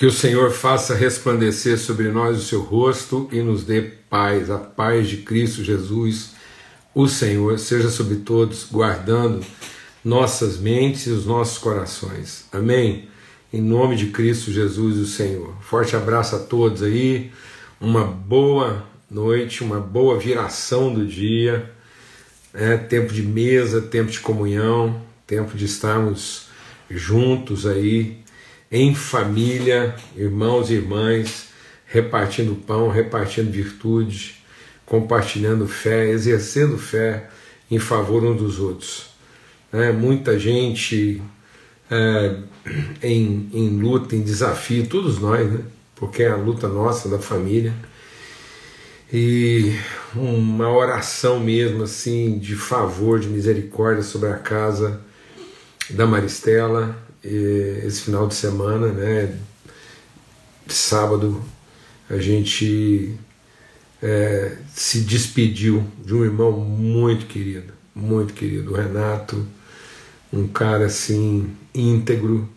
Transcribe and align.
Que 0.00 0.06
o 0.06 0.10
Senhor 0.10 0.50
faça 0.50 0.94
resplandecer 0.94 1.78
sobre 1.78 2.08
nós 2.08 2.38
o 2.38 2.42
seu 2.42 2.62
rosto 2.62 3.28
e 3.30 3.42
nos 3.42 3.64
dê 3.64 3.82
paz, 3.82 4.48
a 4.48 4.56
paz 4.56 5.06
de 5.06 5.18
Cristo 5.18 5.62
Jesus, 5.62 6.30
o 6.94 7.06
Senhor, 7.06 7.58
seja 7.58 7.90
sobre 7.90 8.16
todos, 8.16 8.66
guardando 8.72 9.44
nossas 10.02 10.56
mentes 10.56 11.06
e 11.06 11.10
os 11.10 11.26
nossos 11.26 11.58
corações. 11.58 12.46
Amém? 12.50 13.10
Em 13.52 13.60
nome 13.60 13.94
de 13.94 14.06
Cristo 14.06 14.50
Jesus, 14.50 14.96
o 14.96 15.04
Senhor. 15.04 15.54
Forte 15.60 15.94
abraço 15.94 16.34
a 16.34 16.38
todos 16.38 16.82
aí, 16.82 17.30
uma 17.78 18.06
boa 18.06 18.82
noite, 19.10 19.62
uma 19.62 19.80
boa 19.80 20.18
viração 20.18 20.94
do 20.94 21.04
dia, 21.04 21.70
é, 22.54 22.78
tempo 22.78 23.12
de 23.12 23.22
mesa, 23.22 23.82
tempo 23.82 24.10
de 24.10 24.20
comunhão, 24.20 25.02
tempo 25.26 25.58
de 25.58 25.66
estarmos 25.66 26.46
juntos 26.88 27.66
aí 27.66 28.20
em 28.70 28.94
família, 28.94 29.96
irmãos 30.16 30.70
e 30.70 30.74
irmãs, 30.74 31.48
repartindo 31.86 32.54
pão, 32.54 32.88
repartindo 32.88 33.50
virtude, 33.50 34.36
compartilhando 34.86 35.66
fé, 35.66 36.08
exercendo 36.08 36.78
fé 36.78 37.28
em 37.70 37.78
favor 37.78 38.22
uns 38.22 38.38
dos 38.40 38.60
outros. 38.60 39.10
É, 39.72 39.90
muita 39.90 40.38
gente 40.38 41.20
é, 41.90 42.36
em, 43.02 43.50
em 43.52 43.68
luta, 43.80 44.14
em 44.14 44.22
desafio, 44.22 44.86
todos 44.86 45.18
nós, 45.18 45.50
né? 45.50 45.64
porque 45.96 46.22
é 46.22 46.28
a 46.28 46.36
luta 46.36 46.68
nossa, 46.68 47.08
da 47.08 47.18
família. 47.18 47.74
E 49.12 49.76
uma 50.14 50.70
oração 50.70 51.40
mesmo 51.40 51.82
assim 51.82 52.38
de 52.38 52.54
favor, 52.54 53.18
de 53.18 53.28
misericórdia 53.28 54.04
sobre 54.04 54.28
a 54.28 54.38
casa 54.38 55.00
da 55.90 56.06
Maristela, 56.06 56.96
esse 57.22 58.02
final 58.02 58.26
de 58.26 58.34
semana, 58.34 58.88
né? 58.88 59.36
Sábado 60.66 61.42
a 62.08 62.16
gente 62.18 63.14
é, 64.02 64.56
se 64.74 65.00
despediu 65.00 65.84
de 66.04 66.14
um 66.14 66.24
irmão 66.24 66.52
muito 66.52 67.26
querido, 67.26 67.72
muito 67.94 68.32
querido, 68.32 68.72
o 68.72 68.76
Renato, 68.76 69.46
um 70.32 70.46
cara 70.46 70.86
assim 70.86 71.54
íntegro, 71.74 72.48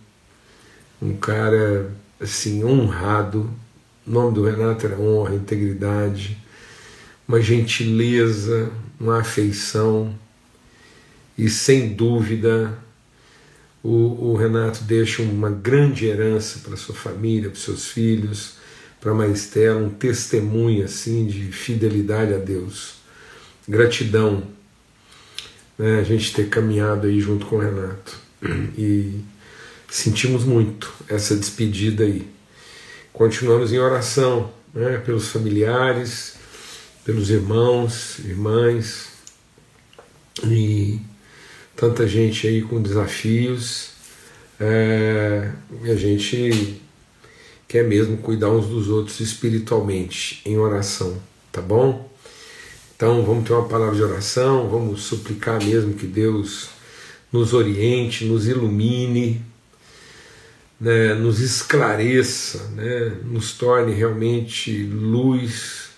um 1.01 1.15
cara 1.15 1.91
assim 2.19 2.63
honrado. 2.63 3.49
O 4.05 4.11
nome 4.11 4.33
do 4.33 4.43
Renato 4.43 4.85
era 4.85 4.99
honra, 4.99 5.35
integridade, 5.35 6.37
uma 7.27 7.41
gentileza, 7.41 8.71
uma 8.99 9.19
afeição 9.21 10.13
e 11.37 11.49
sem 11.49 11.93
dúvida 11.93 12.77
o, 13.83 14.31
o 14.31 14.35
Renato 14.35 14.83
deixa 14.85 15.21
uma 15.21 15.49
grande 15.49 16.05
herança 16.05 16.59
para 16.59 16.77
sua 16.77 16.95
família, 16.95 17.49
para 17.49 17.59
seus 17.59 17.87
filhos, 17.87 18.53
para 19.01 19.13
Maristela, 19.13 19.81
um 19.81 19.89
testemunho 19.89 20.85
assim 20.85 21.27
de 21.27 21.51
fidelidade 21.51 22.33
a 22.33 22.37
Deus. 22.37 22.95
Gratidão 23.67 24.43
né, 25.77 25.99
a 25.99 26.03
gente 26.03 26.33
ter 26.33 26.47
caminhado 26.47 27.07
aí 27.07 27.19
junto 27.19 27.45
com 27.45 27.57
o 27.57 27.59
Renato. 27.59 28.17
E 28.77 29.19
sentimos 29.89 30.43
muito 30.43 30.91
essa 31.07 31.35
despedida 31.35 32.03
aí. 32.03 32.27
Continuamos 33.11 33.71
em 33.71 33.79
oração 33.79 34.51
né, 34.73 34.97
pelos 34.97 35.27
familiares, 35.27 36.35
pelos 37.05 37.29
irmãos, 37.29 38.19
irmãs, 38.19 39.09
e 40.45 40.99
tanta 41.75 42.07
gente 42.07 42.47
aí 42.47 42.61
com 42.61 42.81
desafios, 42.81 43.89
é, 44.59 45.51
e 45.83 45.91
a 45.91 45.95
gente 45.95 46.81
quer 47.67 47.83
mesmo 47.83 48.17
cuidar 48.17 48.51
uns 48.51 48.67
dos 48.67 48.87
outros 48.87 49.19
espiritualmente, 49.19 50.41
em 50.45 50.57
oração, 50.57 51.17
tá 51.51 51.61
bom? 51.61 52.09
Então 52.95 53.23
vamos 53.23 53.45
ter 53.45 53.53
uma 53.53 53.67
palavra 53.67 53.95
de 53.95 54.03
oração, 54.03 54.69
vamos 54.69 55.03
suplicar 55.03 55.63
mesmo 55.63 55.93
que 55.93 56.05
Deus 56.05 56.69
nos 57.31 57.53
oriente, 57.53 58.25
nos 58.25 58.47
ilumine, 58.47 59.41
né, 60.79 61.13
nos 61.15 61.39
esclareça, 61.39 62.69
né, 62.75 63.17
nos 63.25 63.53
torne 63.53 63.93
realmente 63.93 64.83
luz 64.83 65.89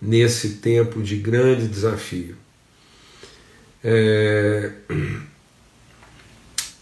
nesse 0.00 0.50
tempo 0.50 1.02
de 1.02 1.16
grande 1.16 1.66
desafio. 1.66 2.36
É, 3.90 4.70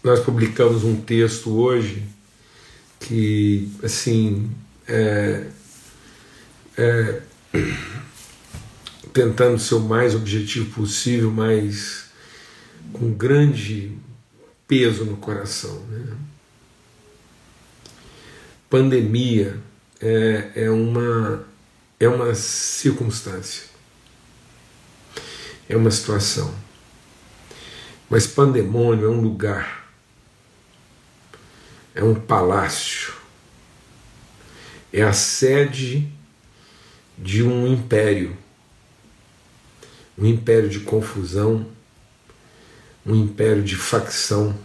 nós 0.03 0.19
publicamos 0.19 0.83
um 0.83 0.99
texto 0.99 1.57
hoje 1.57 2.03
que, 2.99 3.71
assim, 3.81 4.51
é, 4.85 5.47
é, 6.77 7.21
tentando 9.13 9.57
ser 9.57 9.75
o 9.75 9.79
mais 9.79 10.15
objetivo 10.15 10.69
possível, 10.73 11.31
mas 11.31 12.07
com 12.91 13.13
grande 13.13 13.97
peso 14.67 15.05
no 15.05 15.15
coração. 15.15 15.79
Né? 15.89 16.13
Pandemia 18.69 19.57
é, 20.01 20.51
é, 20.55 20.69
uma, 20.69 21.47
é 22.01 22.09
uma 22.09 22.35
circunstância, 22.35 23.63
é 25.69 25.77
uma 25.77 25.89
situação 25.89 26.66
mas 28.09 28.25
pandemônio 28.25 29.05
é 29.05 29.09
um 29.09 29.21
lugar, 29.21 29.89
é 31.93 32.03
um 32.03 32.15
palácio, 32.15 33.13
é 34.93 35.01
a 35.01 35.11
sede 35.11 36.09
de 37.17 37.43
um 37.43 37.67
império, 37.67 38.37
um 40.17 40.25
império 40.25 40.69
de 40.69 40.79
confusão, 40.79 41.67
um 43.05 43.15
império 43.15 43.63
de 43.63 43.75
facção. 43.75 44.57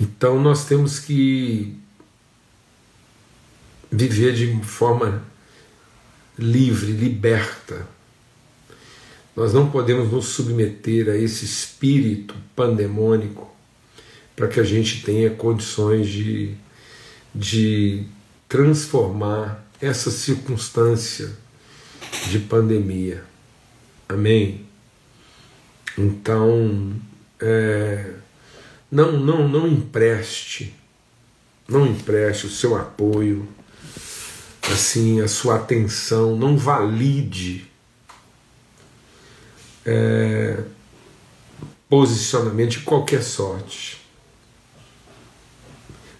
Então 0.00 0.40
nós 0.40 0.66
temos 0.66 0.98
que 0.98 1.78
viver 3.90 4.34
de 4.34 4.62
forma 4.64 5.24
livre, 6.38 6.92
liberta 6.92 7.88
nós 9.38 9.52
não 9.52 9.70
podemos 9.70 10.10
nos 10.10 10.24
submeter 10.26 11.08
a 11.08 11.16
esse 11.16 11.44
espírito 11.44 12.34
pandemônico 12.56 13.48
para 14.34 14.48
que 14.48 14.58
a 14.58 14.64
gente 14.64 15.04
tenha 15.04 15.30
condições 15.30 16.08
de, 16.08 16.56
de 17.32 18.04
transformar 18.48 19.64
essa 19.80 20.10
circunstância 20.10 21.30
de 22.28 22.40
pandemia. 22.40 23.22
Amém? 24.08 24.66
Então, 25.96 26.96
é, 27.38 28.14
não, 28.90 29.12
não, 29.12 29.48
não 29.48 29.68
empreste, 29.68 30.74
não 31.68 31.86
empreste 31.86 32.46
o 32.46 32.50
seu 32.50 32.74
apoio, 32.74 33.46
assim, 34.64 35.20
a 35.20 35.28
sua 35.28 35.54
atenção, 35.54 36.34
não 36.36 36.58
valide 36.58 37.67
é, 39.88 40.62
posicionamento 41.88 42.72
de 42.72 42.80
qualquer 42.80 43.22
sorte. 43.22 43.98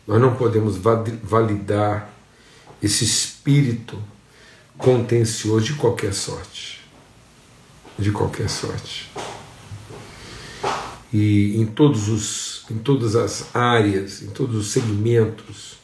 Nós 0.07 0.19
não 0.19 0.35
podemos 0.35 0.79
validar 1.23 2.11
esse 2.83 3.05
espírito 3.05 4.03
contencioso 4.79 5.67
de 5.67 5.75
qualquer 5.75 6.15
sorte. 6.15 6.81
De 7.99 8.11
qualquer 8.11 8.49
sorte. 8.49 9.11
E 11.13 11.61
em, 11.61 11.67
todos 11.67 12.09
os, 12.09 12.65
em 12.71 12.79
todas 12.79 13.15
as 13.17 13.55
áreas, 13.55 14.23
em 14.23 14.29
todos 14.29 14.57
os 14.57 14.73
segmentos 14.73 15.77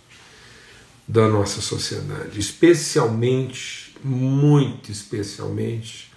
da 1.06 1.28
nossa 1.28 1.60
sociedade, 1.60 2.40
especialmente, 2.40 3.94
muito 4.02 4.90
especialmente, 4.90 6.13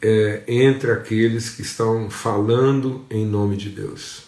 é, 0.00 0.42
entre 0.46 0.92
aqueles 0.92 1.50
que 1.50 1.62
estão 1.62 2.10
falando 2.10 3.04
em 3.10 3.26
nome 3.26 3.56
de 3.56 3.70
Deus. 3.70 4.24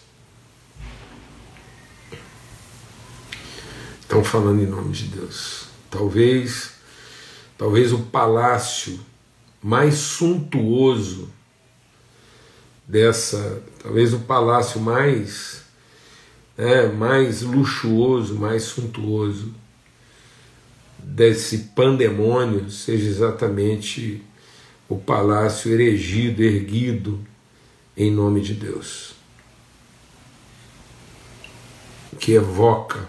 Estão 4.01 4.23
falando 4.23 4.61
em 4.61 4.67
nome 4.67 4.91
de 4.93 5.07
Deus. 5.07 5.67
Talvez, 5.89 6.71
talvez 7.57 7.91
o 7.91 7.99
palácio 7.99 8.99
mais 9.61 9.95
suntuoso 9.95 11.29
dessa, 12.87 13.63
talvez 13.81 14.13
o 14.13 14.19
palácio 14.19 14.79
mais 14.79 15.63
é, 16.57 16.87
mais 16.87 17.41
luxuoso, 17.41 18.35
mais 18.35 18.63
suntuoso 18.63 19.53
desse 20.99 21.57
pandemônio 21.75 22.69
seja 22.69 23.07
exatamente 23.07 24.23
o 24.87 24.97
palácio 24.97 25.71
erigido, 25.71 26.43
erguido 26.43 27.25
em 27.95 28.11
nome 28.11 28.41
de 28.41 28.53
Deus, 28.53 29.13
que 32.19 32.33
evoca 32.33 33.07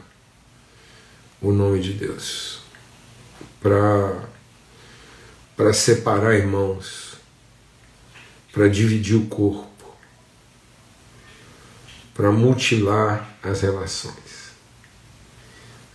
o 1.41 1.53
nome 1.53 1.81
de 1.81 1.93
Deus, 1.93 2.63
para 3.61 5.73
separar 5.73 6.35
irmãos, 6.35 7.15
para 8.53 8.69
dividir 8.69 9.17
o 9.17 9.27
corpo, 9.27 9.97
para 12.15 12.31
mutilar 12.31 13.37
as 13.43 13.61
relações. 13.61 14.53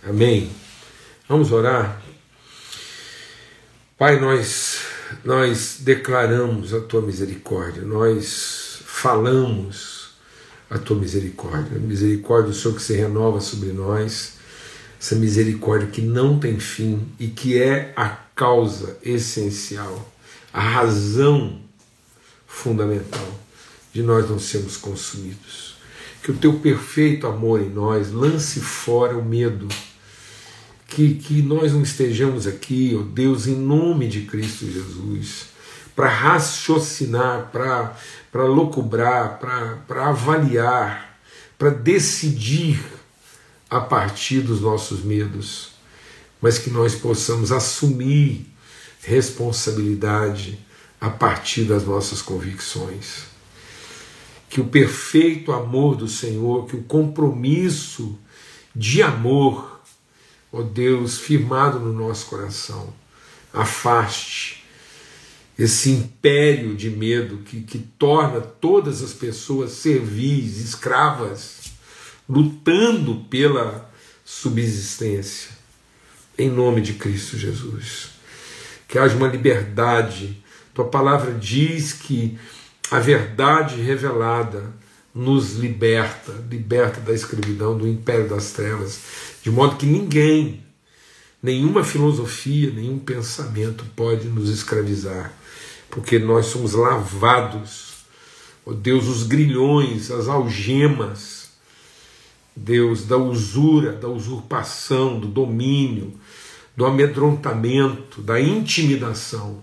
Amém? 0.02 0.50
Vamos 1.28 1.52
orar? 1.52 2.02
Pai, 3.96 4.18
nós, 4.18 4.80
nós 5.24 5.78
declaramos 5.80 6.72
a 6.72 6.80
tua 6.80 7.02
misericórdia, 7.02 7.82
nós 7.82 8.82
falamos 8.84 10.10
a 10.68 10.78
tua 10.78 10.96
misericórdia, 10.96 11.76
a 11.76 11.80
misericórdia 11.80 12.52
do 12.52 12.56
Senhor 12.56 12.74
que 12.74 12.82
se 12.82 12.94
renova 12.94 13.40
sobre 13.40 13.72
nós, 13.72 14.34
essa 15.00 15.16
misericórdia 15.16 15.88
que 15.88 16.02
não 16.02 16.38
tem 16.38 16.60
fim 16.60 17.08
e 17.18 17.28
que 17.28 17.60
é 17.60 17.92
a 17.96 18.08
causa 18.08 18.98
essencial, 19.02 20.12
a 20.52 20.60
razão 20.60 21.60
fundamental 22.46 23.40
de 23.92 24.02
nós 24.02 24.28
não 24.28 24.38
sermos 24.38 24.76
consumidos. 24.76 25.76
Que 26.22 26.30
o 26.30 26.36
teu 26.36 26.58
perfeito 26.58 27.26
amor 27.26 27.60
em 27.60 27.70
nós 27.70 28.12
lance 28.12 28.60
fora 28.60 29.16
o 29.16 29.24
medo 29.24 29.66
que, 30.90 31.14
que 31.14 31.40
nós 31.40 31.72
não 31.72 31.82
estejamos 31.82 32.48
aqui, 32.48 32.98
ó 32.98 33.02
Deus, 33.02 33.46
em 33.46 33.54
nome 33.54 34.08
de 34.08 34.22
Cristo 34.22 34.66
Jesus, 34.70 35.46
para 35.94 36.08
raciocinar, 36.08 37.50
para 37.52 38.44
locubrar, 38.44 39.38
para 39.38 40.08
avaliar, 40.08 41.20
para 41.56 41.70
decidir 41.70 42.82
a 43.70 43.80
partir 43.80 44.40
dos 44.40 44.60
nossos 44.60 45.04
medos, 45.04 45.70
mas 46.42 46.58
que 46.58 46.70
nós 46.70 46.96
possamos 46.96 47.52
assumir 47.52 48.46
responsabilidade 49.00 50.58
a 51.00 51.08
partir 51.08 51.64
das 51.64 51.84
nossas 51.84 52.20
convicções. 52.20 53.30
Que 54.48 54.60
o 54.60 54.66
perfeito 54.66 55.52
amor 55.52 55.94
do 55.94 56.08
Senhor, 56.08 56.66
que 56.66 56.74
o 56.74 56.82
compromisso 56.82 58.18
de 58.74 59.02
amor 59.02 59.69
ó 60.52 60.62
Deus, 60.62 61.18
firmado 61.18 61.78
no 61.78 61.92
nosso 61.92 62.26
coração. 62.26 62.92
Afaste 63.52 64.64
esse 65.58 65.90
império 65.90 66.74
de 66.74 66.88
medo 66.88 67.38
que, 67.38 67.60
que 67.60 67.78
torna 67.78 68.40
todas 68.40 69.02
as 69.02 69.12
pessoas 69.12 69.72
servis, 69.72 70.56
escravas, 70.56 71.72
lutando 72.28 73.26
pela 73.28 73.90
subsistência. 74.24 75.50
Em 76.38 76.48
nome 76.48 76.80
de 76.80 76.94
Cristo 76.94 77.36
Jesus. 77.36 78.08
Que 78.88 78.98
haja 78.98 79.16
uma 79.16 79.28
liberdade. 79.28 80.42
Tua 80.72 80.86
palavra 80.86 81.34
diz 81.34 81.92
que 81.92 82.38
a 82.90 82.98
verdade 82.98 83.82
revelada 83.82 84.72
nos 85.14 85.56
liberta, 85.56 86.32
liberta 86.48 87.00
da 87.00 87.12
escravidão, 87.12 87.76
do 87.76 87.86
império 87.86 88.28
das 88.28 88.52
trevas, 88.52 89.00
de 89.42 89.50
modo 89.50 89.76
que 89.76 89.86
ninguém, 89.86 90.62
nenhuma 91.42 91.82
filosofia, 91.82 92.70
nenhum 92.70 92.98
pensamento 92.98 93.84
pode 93.96 94.28
nos 94.28 94.48
escravizar, 94.48 95.32
porque 95.90 96.18
nós 96.18 96.46
somos 96.46 96.74
lavados, 96.74 97.94
oh 98.64 98.72
Deus, 98.72 99.08
os 99.08 99.24
grilhões, 99.24 100.10
as 100.10 100.28
algemas, 100.28 101.50
Deus, 102.54 103.04
da 103.04 103.16
usura, 103.16 103.92
da 103.92 104.08
usurpação, 104.08 105.18
do 105.18 105.26
domínio, 105.26 106.12
do 106.76 106.84
amedrontamento, 106.84 108.20
da 108.20 108.40
intimidação. 108.40 109.62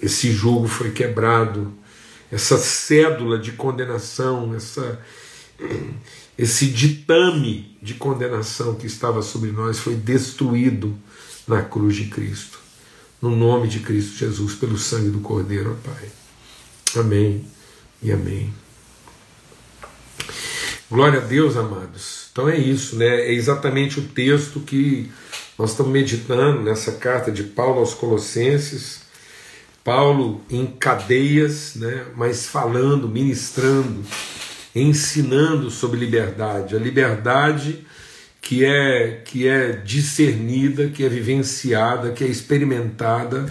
Esse 0.00 0.30
jugo 0.32 0.68
foi 0.68 0.92
quebrado 0.92 1.74
essa 2.30 2.58
cédula 2.58 3.38
de 3.38 3.52
condenação, 3.52 4.54
essa, 4.54 5.00
esse 6.36 6.66
ditame 6.66 7.76
de 7.82 7.94
condenação 7.94 8.74
que 8.74 8.86
estava 8.86 9.22
sobre 9.22 9.50
nós 9.50 9.78
foi 9.78 9.94
destruído 9.94 10.96
na 11.46 11.62
cruz 11.62 11.96
de 11.96 12.06
Cristo. 12.06 12.58
No 13.20 13.34
nome 13.34 13.66
de 13.66 13.80
Cristo 13.80 14.16
Jesus, 14.16 14.54
pelo 14.54 14.78
sangue 14.78 15.10
do 15.10 15.20
Cordeiro, 15.20 15.72
ó 15.72 15.88
Pai. 15.88 16.08
Amém 16.96 17.44
e 18.02 18.12
amém. 18.12 18.52
Glória 20.90 21.20
a 21.20 21.24
Deus, 21.24 21.56
amados. 21.56 22.28
Então 22.32 22.48
é 22.48 22.56
isso, 22.56 22.96
né? 22.96 23.06
É 23.06 23.32
exatamente 23.32 23.98
o 23.98 24.04
texto 24.04 24.60
que 24.60 25.10
nós 25.58 25.70
estamos 25.70 25.92
meditando 25.92 26.62
nessa 26.62 26.92
carta 26.92 27.32
de 27.32 27.42
Paulo 27.42 27.80
aos 27.80 27.92
Colossenses 27.92 29.07
Paulo 29.88 30.42
em 30.50 30.66
cadeias, 30.66 31.74
né, 31.76 32.04
mas 32.14 32.46
falando, 32.46 33.08
ministrando, 33.08 34.04
ensinando 34.74 35.70
sobre 35.70 35.98
liberdade, 35.98 36.76
a 36.76 36.78
liberdade 36.78 37.86
que 38.38 38.66
é 38.66 39.22
que 39.24 39.48
é 39.48 39.72
discernida, 39.72 40.90
que 40.90 41.02
é 41.02 41.08
vivenciada, 41.08 42.12
que 42.12 42.22
é 42.22 42.26
experimentada 42.26 43.46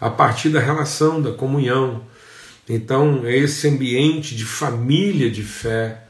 a 0.00 0.08
partir 0.08 0.48
da 0.48 0.58
relação, 0.58 1.20
da 1.20 1.32
comunhão. 1.32 2.06
Então, 2.66 3.26
é 3.26 3.36
esse 3.36 3.68
ambiente 3.68 4.34
de 4.34 4.46
família 4.46 5.30
de 5.30 5.42
fé 5.42 6.04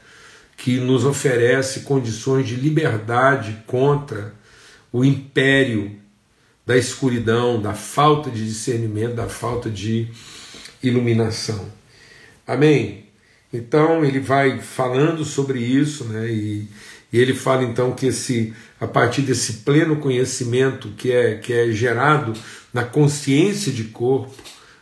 que 0.55 0.77
nos 0.77 1.03
oferece 1.03 1.81
condições 1.81 2.47
de 2.47 2.55
liberdade 2.55 3.61
contra 3.67 4.33
o 4.89 5.03
império 5.03 6.04
da 6.65 6.75
escuridão, 6.75 7.61
da 7.61 7.73
falta 7.73 8.31
de 8.31 8.45
discernimento, 8.45 9.15
da 9.15 9.29
falta 9.29 9.69
de 9.69 10.07
iluminação. 10.81 11.69
Amém? 12.47 13.05
Então 13.53 14.03
ele 14.03 14.19
vai 14.19 14.59
falando 14.59 15.23
sobre 15.23 15.59
isso, 15.59 16.05
né? 16.05 16.27
E, 16.27 16.67
e, 17.13 17.19
ele 17.19 17.33
fala 17.33 17.63
então 17.63 17.93
que 17.93 18.07
esse, 18.07 18.53
a 18.79 18.87
partir 18.87 19.21
desse 19.21 19.53
pleno 19.57 19.97
conhecimento 19.97 20.89
que 20.97 21.11
é, 21.11 21.35
que 21.35 21.53
é 21.53 21.71
gerado 21.71 22.33
na 22.73 22.83
consciência 22.83 23.71
de 23.71 23.85
corpo, 23.85 24.33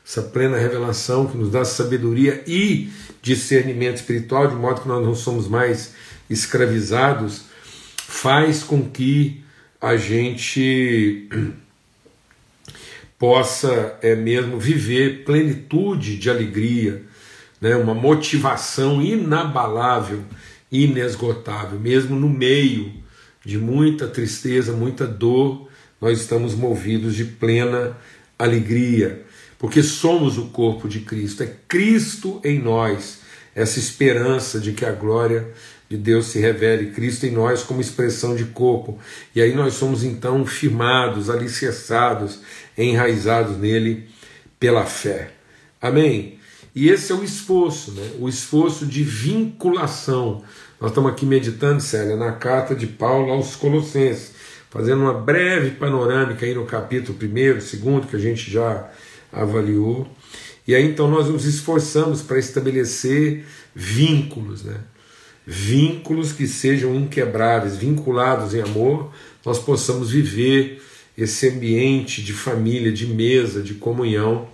essa 0.06 0.22
plena 0.22 0.58
revelação 0.58 1.28
que 1.28 1.38
nos 1.38 1.52
dá 1.52 1.64
sabedoria 1.64 2.44
e 2.48 2.90
discernimento 3.22 3.98
espiritual, 3.98 4.48
de 4.48 4.56
modo 4.56 4.82
que 4.82 4.88
nós 4.88 5.06
não 5.06 5.16
somos 5.16 5.48
mais 5.48 5.94
escravizados, 6.30 7.44
faz 7.96 8.64
com 8.64 8.90
que 8.90 9.44
a 9.80 9.96
gente 9.96 11.30
possa 13.24 13.98
é 14.02 14.18
mesmo 14.18 14.60
viver 14.60 15.24
plenitude 15.24 16.18
de 16.18 16.30
alegria, 16.30 17.04
né, 17.62 17.74
uma 17.74 17.94
motivação 17.94 19.02
inabalável, 19.02 20.26
inesgotável, 20.70 21.80
mesmo 21.80 22.18
no 22.18 22.28
meio 22.28 22.92
de 23.46 23.58
muita 23.58 24.10
tristeza, 24.10 24.74
muita 24.74 25.08
dor, 25.08 25.70
nós 26.02 26.20
estamos 26.20 26.54
movidos 26.54 27.16
de 27.16 27.24
plena 27.24 27.96
alegria, 28.38 29.24
porque 29.58 29.82
somos 29.82 30.38
o 30.38 30.48
corpo 30.48 30.90
de 30.90 31.00
Cristo, 31.00 31.44
é 31.44 31.54
Cristo 31.66 32.42
em 32.44 32.60
nós, 32.60 33.22
essa 33.56 33.80
esperança 33.80 34.60
de 34.60 34.74
que 34.74 34.84
a 34.84 34.92
glória 34.92 35.48
de 35.90 35.98
Deus 35.98 36.26
se 36.26 36.40
revele, 36.40 36.92
Cristo 36.92 37.26
em 37.26 37.32
nós 37.32 37.62
como 37.62 37.80
expressão 37.80 38.36
de 38.36 38.46
corpo. 38.46 38.98
E 39.36 39.42
aí 39.42 39.54
nós 39.54 39.76
somos 39.76 40.04
então 40.04 40.44
firmados, 40.44 41.30
alicerçados, 41.30 42.40
enraizados 42.78 43.58
nele 43.58 44.08
pela 44.60 44.86
fé. 44.86 45.32
Amém? 45.82 46.40
E 46.76 46.90
esse 46.90 47.12
é 47.12 47.16
o 47.16 47.24
esforço, 47.24 47.92
né? 47.92 48.12
o 48.20 48.28
esforço 48.28 48.86
de 48.86 49.04
vinculação. 49.04 50.44
Nós 50.80 50.92
estamos 50.92 51.12
aqui 51.12 51.26
meditando, 51.26 51.82
Célia, 51.82 52.16
na 52.16 52.32
carta 52.32 52.74
de 52.74 52.88
Paulo 52.88 53.32
aos 53.32 53.56
Colossenses, 53.56 54.32
fazendo 54.70 55.02
uma 55.02 55.14
breve 55.14 55.72
panorâmica 55.72 56.46
aí 56.46 56.56
no 56.56 56.66
capítulo 56.66 57.18
1, 57.22 57.54
2, 57.54 58.06
que 58.10 58.16
a 58.16 58.20
gente 58.20 58.50
já 58.50 58.90
avaliou. 59.32 60.08
E 60.68 60.74
aí 60.74 60.84
então 60.84 61.10
nós 61.10 61.28
nos 61.28 61.46
esforçamos 61.46 62.22
para 62.22 62.40
estabelecer 62.40 63.46
vínculos, 63.76 64.64
né? 64.64 64.78
vínculos 65.46 66.32
que 66.32 66.48
sejam 66.48 66.96
inquebráveis, 66.96 67.76
vinculados 67.76 68.54
em 68.54 68.62
amor, 68.62 69.12
nós 69.46 69.60
possamos 69.60 70.12
viver 70.12 70.82
esse 71.18 71.50
ambiente 71.50 72.22
de 72.22 72.34
família, 72.34 72.92
de 72.92 73.06
mesa, 73.08 73.62
de 73.62 73.76
comunhão, 73.76 74.48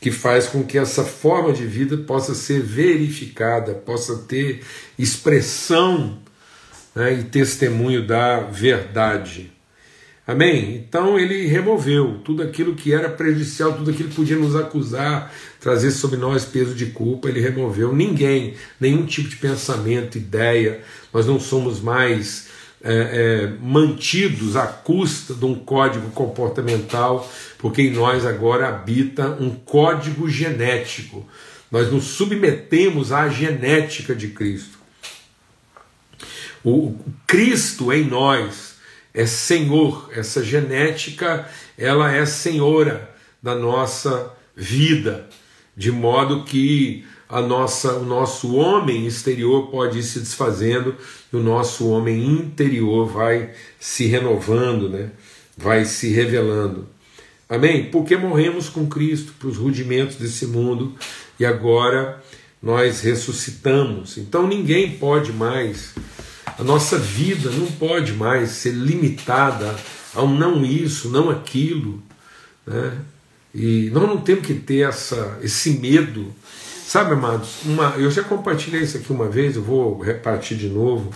que 0.00 0.10
faz 0.10 0.46
com 0.46 0.62
que 0.62 0.76
essa 0.76 1.04
forma 1.04 1.52
de 1.52 1.66
vida 1.66 1.96
possa 1.96 2.34
ser 2.34 2.60
verificada, 2.60 3.74
possa 3.74 4.18
ter 4.18 4.62
expressão 4.98 6.18
né, 6.94 7.14
e 7.20 7.24
testemunho 7.24 8.06
da 8.06 8.40
verdade. 8.40 9.50
Amém? 10.26 10.76
Então 10.76 11.18
ele 11.18 11.46
removeu 11.46 12.18
tudo 12.24 12.42
aquilo 12.42 12.74
que 12.74 12.94
era 12.94 13.10
prejudicial, 13.10 13.74
tudo 13.74 13.90
aquilo 13.90 14.08
que 14.08 14.14
podia 14.14 14.36
nos 14.36 14.56
acusar, 14.56 15.30
trazer 15.60 15.90
sobre 15.90 16.16
nós 16.16 16.46
peso 16.46 16.74
de 16.74 16.86
culpa, 16.86 17.28
ele 17.28 17.40
removeu. 17.40 17.94
Ninguém, 17.94 18.54
nenhum 18.80 19.04
tipo 19.04 19.28
de 19.28 19.36
pensamento, 19.36 20.16
ideia, 20.16 20.80
nós 21.12 21.26
não 21.26 21.38
somos 21.38 21.78
mais 21.78 22.48
é, 22.86 22.92
é, 22.92 23.46
mantidos 23.62 24.56
à 24.56 24.66
custa 24.66 25.32
de 25.32 25.44
um 25.46 25.54
código 25.54 26.10
comportamental, 26.10 27.26
porque 27.56 27.80
em 27.80 27.90
nós 27.90 28.26
agora 28.26 28.68
habita 28.68 29.28
um 29.40 29.50
código 29.50 30.28
genético. 30.28 31.26
Nós 31.70 31.90
nos 31.90 32.04
submetemos 32.04 33.10
à 33.10 33.26
genética 33.30 34.14
de 34.14 34.28
Cristo. 34.28 34.78
O 36.62 36.94
Cristo 37.26 37.90
em 37.90 38.04
nós 38.04 38.74
é 39.14 39.24
Senhor, 39.24 40.10
essa 40.12 40.44
genética, 40.44 41.48
ela 41.78 42.12
é 42.12 42.26
senhora 42.26 43.10
da 43.42 43.54
nossa 43.54 44.30
vida, 44.54 45.26
de 45.74 45.90
modo 45.90 46.44
que 46.44 47.06
a 47.28 47.40
nossa, 47.40 47.94
o 47.94 48.04
nosso 48.04 48.54
homem 48.54 49.06
exterior 49.06 49.68
pode 49.68 49.98
ir 49.98 50.02
se 50.02 50.20
desfazendo 50.20 50.94
e 51.32 51.36
o 51.36 51.42
nosso 51.42 51.88
homem 51.88 52.26
interior 52.26 53.06
vai 53.06 53.52
se 53.80 54.06
renovando, 54.06 54.88
né? 54.88 55.10
vai 55.56 55.84
se 55.84 56.08
revelando. 56.08 56.86
Amém? 57.48 57.90
Porque 57.90 58.16
morremos 58.16 58.68
com 58.68 58.86
Cristo 58.86 59.32
para 59.38 59.48
os 59.48 59.56
rudimentos 59.56 60.16
desse 60.16 60.46
mundo 60.46 60.94
e 61.38 61.44
agora 61.44 62.22
nós 62.62 63.00
ressuscitamos. 63.00 64.16
Então 64.16 64.46
ninguém 64.46 64.96
pode 64.96 65.32
mais, 65.32 65.94
a 66.58 66.62
nossa 66.62 66.98
vida 66.98 67.50
não 67.50 67.66
pode 67.66 68.12
mais 68.12 68.50
ser 68.50 68.72
limitada 68.72 69.74
a 70.14 70.22
um 70.22 70.34
não 70.34 70.64
isso, 70.64 71.10
não 71.10 71.30
aquilo. 71.30 72.02
Né? 72.66 72.98
E 73.54 73.90
nós 73.90 74.08
não 74.08 74.20
temos 74.20 74.46
que 74.46 74.54
ter 74.54 74.88
essa, 74.88 75.38
esse 75.42 75.78
medo 75.78 76.34
Sabe, 76.86 77.14
amados, 77.14 77.64
uma, 77.64 77.94
eu 77.96 78.10
já 78.10 78.22
compartilhei 78.22 78.82
isso 78.82 78.98
aqui 78.98 79.10
uma 79.10 79.26
vez, 79.26 79.56
eu 79.56 79.62
vou 79.62 80.00
repartir 80.00 80.56
de 80.56 80.68
novo. 80.68 81.10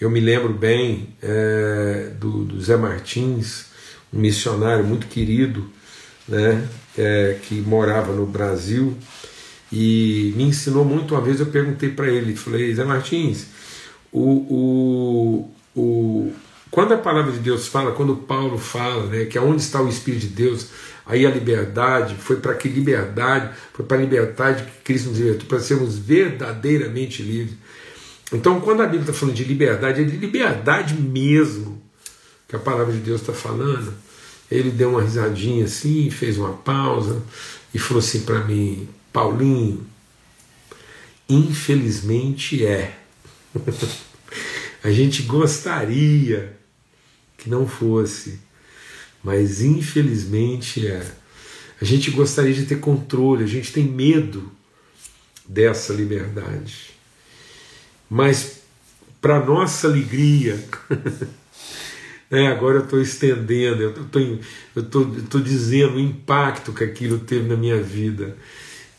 Eu 0.00 0.08
me 0.08 0.20
lembro 0.20 0.54
bem 0.54 1.08
é, 1.20 2.12
do, 2.18 2.44
do, 2.44 2.60
Zé 2.60 2.76
Martins, 2.76 3.66
um 4.12 4.20
missionário 4.20 4.84
muito 4.84 5.08
querido, 5.08 5.68
né, 6.28 6.66
é, 6.96 7.36
que 7.42 7.56
morava 7.56 8.12
no 8.12 8.24
Brasil 8.24 8.96
e 9.70 10.32
me 10.36 10.44
ensinou 10.44 10.84
muito. 10.84 11.12
Uma 11.12 11.20
vez 11.20 11.40
eu 11.40 11.46
perguntei 11.46 11.90
para 11.90 12.08
ele, 12.08 12.36
falei, 12.36 12.72
Zé 12.72 12.84
Martins, 12.84 13.46
o, 14.12 14.30
o, 14.48 15.54
o, 15.76 16.32
quando 16.70 16.94
a 16.94 16.98
palavra 16.98 17.32
de 17.32 17.40
Deus 17.40 17.66
fala, 17.66 17.92
quando 17.92 18.14
Paulo 18.14 18.56
fala, 18.56 19.06
né, 19.06 19.24
que 19.24 19.36
é 19.36 19.40
onde 19.40 19.60
está 19.60 19.82
o 19.82 19.88
Espírito 19.88 20.20
de 20.20 20.28
Deus, 20.28 20.68
Aí 21.08 21.26
a 21.26 21.30
liberdade 21.30 22.14
foi 22.16 22.36
para 22.36 22.54
que 22.54 22.68
liberdade, 22.68 23.56
foi 23.72 23.86
para 23.86 23.96
a 23.96 24.00
liberdade 24.00 24.64
que 24.64 24.82
Cristo 24.84 25.08
nos 25.08 25.18
libertou, 25.18 25.48
para 25.48 25.58
sermos 25.58 25.96
verdadeiramente 25.96 27.22
livres. 27.22 27.56
Então, 28.30 28.60
quando 28.60 28.82
a 28.82 28.84
Bíblia 28.84 29.00
está 29.00 29.14
falando 29.14 29.34
de 29.34 29.44
liberdade, 29.44 30.02
é 30.02 30.04
de 30.04 30.18
liberdade 30.18 30.92
mesmo 30.94 31.80
que 32.46 32.54
a 32.54 32.58
palavra 32.58 32.92
de 32.92 33.00
Deus 33.00 33.22
está 33.22 33.32
falando. 33.32 33.94
Ele 34.50 34.70
deu 34.70 34.90
uma 34.90 35.02
risadinha 35.02 35.64
assim, 35.64 36.10
fez 36.10 36.36
uma 36.36 36.52
pausa 36.52 37.22
e 37.72 37.78
falou 37.78 38.00
assim 38.00 38.20
para 38.20 38.44
mim: 38.44 38.86
Paulinho, 39.10 39.86
infelizmente 41.26 42.66
é. 42.66 42.98
a 44.84 44.90
gente 44.90 45.22
gostaria 45.22 46.54
que 47.38 47.48
não 47.48 47.66
fosse 47.66 48.40
mas 49.22 49.60
infelizmente 49.60 50.86
é. 50.86 51.02
A 51.80 51.84
gente 51.84 52.10
gostaria 52.10 52.52
de 52.52 52.66
ter 52.66 52.80
controle, 52.80 53.44
a 53.44 53.46
gente 53.46 53.72
tem 53.72 53.84
medo 53.84 54.50
dessa 55.48 55.92
liberdade. 55.92 56.90
Mas, 58.10 58.60
para 59.20 59.44
nossa 59.44 59.86
alegria, 59.86 60.62
né, 62.28 62.48
agora 62.48 62.78
eu 62.78 62.84
estou 62.84 63.00
estendendo, 63.00 63.82
eu 63.82 64.82
estou 64.82 65.40
dizendo 65.40 65.96
o 65.96 66.00
impacto 66.00 66.72
que 66.72 66.82
aquilo 66.82 67.18
teve 67.20 67.48
na 67.48 67.56
minha 67.56 67.80
vida. 67.80 68.36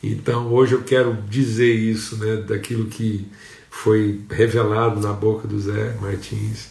Então, 0.01 0.53
hoje 0.53 0.73
eu 0.73 0.83
quero 0.83 1.21
dizer 1.29 1.73
isso, 1.73 2.17
né, 2.17 2.37
daquilo 2.37 2.85
que 2.85 3.27
foi 3.69 4.21
revelado 4.29 5.01
na 5.01 5.11
boca 5.11 5.47
do 5.47 5.59
Zé 5.59 5.95
Martins. 5.99 6.69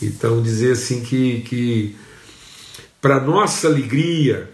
Então, 0.00 0.42
dizer 0.42 0.72
assim 0.72 1.02
que, 1.02 1.42
que 1.42 1.96
para 3.04 3.20
nossa 3.20 3.68
alegria 3.68 4.48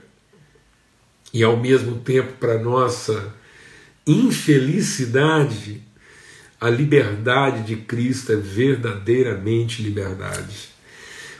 e 1.32 1.40
ao 1.44 1.56
mesmo 1.56 1.98
tempo 2.00 2.32
para 2.32 2.58
nossa 2.58 3.32
infelicidade, 4.04 5.80
a 6.60 6.68
liberdade 6.68 7.62
de 7.62 7.76
Cristo 7.76 8.32
é 8.32 8.34
verdadeiramente 8.34 9.80
liberdade. 9.80 10.68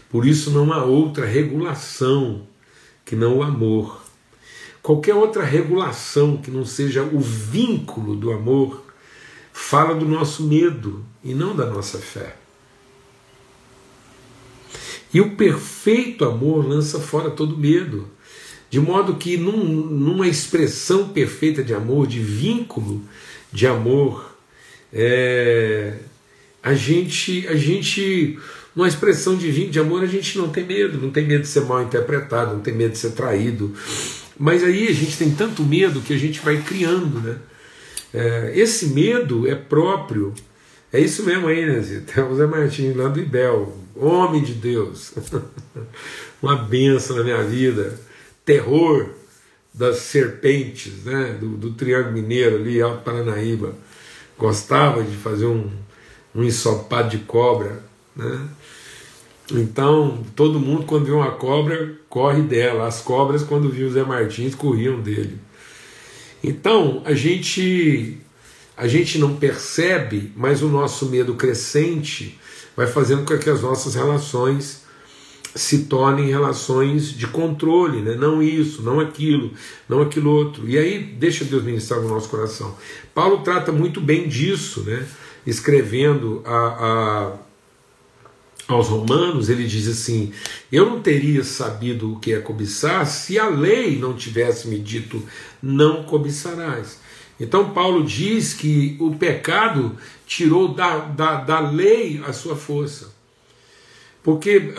Por 0.09 0.25
isso 0.25 0.53
não 0.53 0.73
há 0.73 0.85
outra 0.85 1.27
regulação 1.27 2.47
que 3.05 3.17
não 3.17 3.39
o 3.39 3.43
amor. 3.43 4.01
Qualquer 4.81 5.17
outra 5.17 5.43
regulação 5.43 6.37
que 6.37 6.49
não 6.49 6.65
seja 6.65 7.03
o 7.03 7.19
vínculo 7.19 8.15
do 8.15 8.31
amor 8.31 8.87
fala 9.53 9.97
do 9.97 10.07
nosso 10.07 10.45
medo 10.45 11.05
e 11.25 11.35
não 11.35 11.57
da 11.57 11.67
nossa 11.67 11.99
fé. 11.99 12.40
E 15.13 15.21
o 15.21 15.31
perfeito 15.31 16.25
amor 16.25 16.67
lança 16.67 17.01
fora 17.01 17.31
todo 17.31 17.57
medo. 17.57 18.09
De 18.71 18.79
modo 18.79 19.17
que, 19.17 19.37
num, 19.37 19.65
numa 19.65 20.29
expressão 20.29 21.09
perfeita 21.09 21.63
de 21.63 21.75
amor, 21.75 22.07
de 22.07 22.21
vínculo 22.21 23.03
de 23.53 23.67
amor, 23.67 24.37
é, 24.93 25.95
a 26.63 26.73
gente, 26.75 27.47
a 27.49 27.57
gente, 27.57 28.39
numa 28.75 28.87
expressão 28.87 29.37
de 29.37 29.51
vínculo 29.51 29.73
de 29.73 29.81
amor, 29.81 30.03
a 30.05 30.07
gente 30.07 30.39
não 30.39 30.49
tem 30.49 30.65
medo, 30.65 31.01
não 31.01 31.11
tem 31.11 31.27
medo 31.27 31.43
de 31.43 31.49
ser 31.49 31.63
mal 31.63 31.83
interpretado, 31.83 32.55
não 32.55 32.61
tem 32.61 32.75
medo 32.75 32.93
de 32.93 32.99
ser 32.99 33.11
traído. 33.11 33.75
Mas 34.39 34.63
aí 34.63 34.87
a 34.87 34.93
gente 34.93 35.19
tem 35.19 35.33
tanto 35.33 35.65
medo 35.65 36.01
que 36.01 36.15
a 36.15 36.19
gente 36.19 36.41
vai 36.41 36.63
criando, 36.63 37.21
né? 37.21 37.37
É, 38.15 38.53
esse 38.55 38.87
medo 38.87 39.49
é 39.49 39.55
próprio. 39.55 40.33
É 40.93 41.01
isso 41.01 41.25
mesmo 41.25 41.49
aí, 41.49 41.67
né? 41.67 42.03
Tem 42.07 42.23
o 42.23 42.35
Zé 42.35 42.47
Martins 42.47 42.97
lá 42.97 43.09
do 43.09 43.21
Ibel, 43.21 43.80
homem 43.97 44.43
de 44.43 44.55
Deus, 44.55 45.13
uma 46.43 46.57
benção 46.57 47.17
na 47.17 47.25
minha 47.25 47.43
vida, 47.43 47.99
terror 48.45 49.11
das 49.73 49.99
serpentes, 49.99 51.05
né, 51.05 51.37
do, 51.41 51.57
do 51.57 51.73
Triângulo 51.73 52.13
Mineiro 52.13 52.57
ali, 52.57 52.81
Alto 52.81 53.03
Paranaíba, 53.03 53.75
gostava 54.37 55.03
de 55.03 55.17
fazer 55.17 55.47
um, 55.47 55.71
um 56.35 56.43
ensopado 56.43 57.11
de 57.11 57.19
cobra, 57.25 57.83
né? 58.17 58.49
Então, 59.53 60.25
todo 60.37 60.61
mundo, 60.61 60.85
quando 60.87 61.07
vê 61.07 61.13
uma 61.13 61.33
cobra, 61.33 61.93
corre 62.09 62.43
dela. 62.43 62.87
As 62.87 63.01
cobras, 63.01 63.43
quando 63.43 63.69
viam 63.69 63.89
o 63.89 63.93
Zé 63.93 64.05
Martins, 64.05 64.55
corriam 64.55 65.01
dele. 65.01 65.39
Então, 66.43 67.03
a 67.05 67.15
gente, 67.15 68.19
a 68.77 68.87
gente 68.87 69.19
não 69.19 69.37
percebe, 69.37 70.33
mas 70.37 70.63
o 70.63 70.69
nosso 70.69 71.07
medo 71.07 71.35
crescente 71.35 72.39
vai 72.81 72.87
fazendo 72.87 73.27
com 73.27 73.37
que 73.37 73.51
as 73.51 73.61
nossas 73.61 73.95
relações 73.95 74.85
se 75.55 75.81
tornem 75.85 76.31
relações 76.31 77.11
de 77.11 77.27
controle, 77.27 78.01
né? 78.01 78.15
não 78.15 78.43
isso, 78.43 78.81
não 78.81 78.99
aquilo, 78.99 79.53
não 79.87 80.01
aquilo 80.01 80.31
outro. 80.31 80.67
E 80.67 80.79
aí, 80.79 80.99
deixa 80.99 81.45
Deus 81.45 81.63
ministrar 81.63 82.01
no 82.01 82.09
nosso 82.09 82.31
coração. 82.31 82.75
Paulo 83.15 83.43
trata 83.43 83.71
muito 83.71 84.01
bem 84.01 84.27
disso, 84.27 84.83
né? 84.85 85.07
escrevendo 85.47 86.43
a, 86.47 86.57
a, 86.57 87.33
aos 88.67 88.89
Romanos, 88.89 89.51
ele 89.51 89.67
diz 89.67 89.87
assim: 89.87 90.33
Eu 90.73 90.87
não 90.87 91.03
teria 91.03 91.45
sabido 91.45 92.15
o 92.15 92.19
que 92.19 92.33
é 92.33 92.41
cobiçar 92.41 93.07
se 93.07 93.39
a 93.39 93.47
lei 93.47 93.99
não 93.99 94.15
tivesse 94.15 94.69
me 94.69 94.79
dito, 94.79 95.23
não 95.63 96.03
cobiçarás. 96.05 96.99
Então, 97.41 97.71
Paulo 97.71 98.05
diz 98.05 98.53
que 98.53 98.97
o 99.01 99.15
pecado 99.15 99.97
tirou 100.27 100.69
da, 100.69 100.99
da, 100.99 101.37
da 101.37 101.59
lei 101.59 102.23
a 102.27 102.33
sua 102.35 102.55
força. 102.55 103.19
Porque 104.23 104.75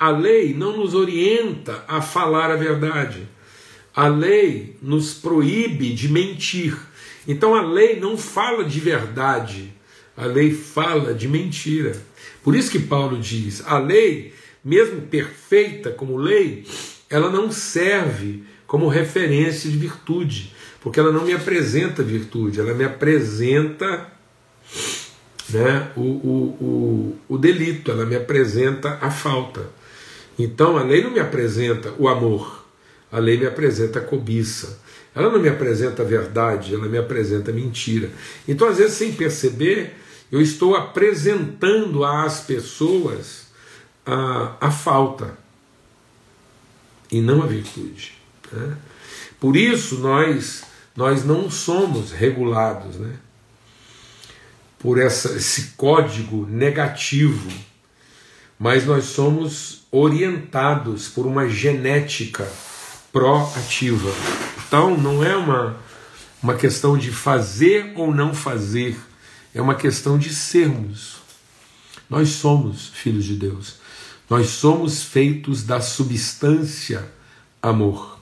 a, 0.00 0.08
a 0.08 0.10
lei 0.10 0.52
não 0.52 0.76
nos 0.76 0.94
orienta 0.94 1.84
a 1.86 2.02
falar 2.02 2.50
a 2.50 2.56
verdade. 2.56 3.28
A 3.94 4.08
lei 4.08 4.76
nos 4.82 5.14
proíbe 5.14 5.92
de 5.92 6.08
mentir. 6.08 6.76
Então 7.26 7.54
a 7.54 7.62
lei 7.62 7.98
não 7.98 8.18
fala 8.18 8.64
de 8.64 8.80
verdade, 8.80 9.72
a 10.16 10.26
lei 10.26 10.52
fala 10.52 11.14
de 11.14 11.28
mentira. 11.28 11.96
Por 12.42 12.54
isso 12.54 12.70
que 12.70 12.78
Paulo 12.78 13.18
diz: 13.18 13.62
a 13.66 13.78
lei, 13.78 14.34
mesmo 14.64 15.02
perfeita 15.02 15.90
como 15.90 16.16
lei, 16.16 16.66
ela 17.08 17.30
não 17.30 17.50
serve 17.50 18.42
como 18.66 18.88
referência 18.88 19.70
de 19.70 19.76
virtude 19.76 20.53
porque 20.84 21.00
ela 21.00 21.10
não 21.10 21.24
me 21.24 21.32
apresenta 21.32 22.02
virtude, 22.02 22.60
ela 22.60 22.74
me 22.74 22.84
apresenta 22.84 24.06
né, 25.48 25.90
o, 25.96 26.02
o, 26.02 26.58
o, 26.60 27.18
o 27.26 27.38
delito, 27.38 27.90
ela 27.90 28.04
me 28.04 28.14
apresenta 28.14 28.98
a 29.00 29.10
falta. 29.10 29.62
Então 30.38 30.76
a 30.76 30.82
lei 30.82 31.02
não 31.02 31.10
me 31.10 31.20
apresenta 31.20 31.94
o 31.98 32.06
amor, 32.06 32.66
a 33.10 33.18
lei 33.18 33.38
me 33.38 33.46
apresenta 33.46 33.98
a 33.98 34.02
cobiça. 34.02 34.78
Ela 35.14 35.30
não 35.30 35.40
me 35.40 35.48
apresenta 35.48 36.02
a 36.02 36.04
verdade, 36.04 36.74
ela 36.74 36.86
me 36.86 36.98
apresenta 36.98 37.50
a 37.50 37.54
mentira. 37.54 38.10
Então, 38.46 38.68
às 38.68 38.78
vezes, 38.78 38.94
sem 38.94 39.12
perceber, 39.12 39.94
eu 40.30 40.40
estou 40.40 40.74
apresentando 40.74 42.04
às 42.04 42.40
pessoas 42.40 43.46
a, 44.04 44.56
a 44.60 44.70
falta 44.70 45.38
e 47.10 47.20
não 47.20 47.42
a 47.42 47.46
virtude. 47.46 48.14
Né? 48.52 48.76
Por 49.38 49.56
isso 49.56 49.98
nós 50.00 50.73
nós 50.96 51.24
não 51.24 51.50
somos 51.50 52.12
regulados, 52.12 52.96
né? 52.96 53.16
Por 54.78 55.00
essa, 55.00 55.32
esse 55.32 55.72
código 55.76 56.46
negativo, 56.46 57.50
mas 58.58 58.84
nós 58.84 59.04
somos 59.04 59.86
orientados 59.90 61.08
por 61.08 61.26
uma 61.26 61.48
genética 61.48 62.46
proativa. 63.12 64.10
Então 64.66 64.96
não 64.96 65.24
é 65.24 65.36
uma, 65.36 65.76
uma 66.42 66.54
questão 66.54 66.98
de 66.98 67.10
fazer 67.10 67.92
ou 67.96 68.14
não 68.14 68.34
fazer, 68.34 68.96
é 69.54 69.60
uma 69.62 69.74
questão 69.74 70.18
de 70.18 70.34
sermos. 70.34 71.16
Nós 72.08 72.28
somos 72.28 72.88
filhos 72.88 73.24
de 73.24 73.36
Deus. 73.36 73.76
Nós 74.28 74.48
somos 74.48 75.02
feitos 75.02 75.62
da 75.62 75.80
substância 75.80 77.08
amor. 77.62 78.18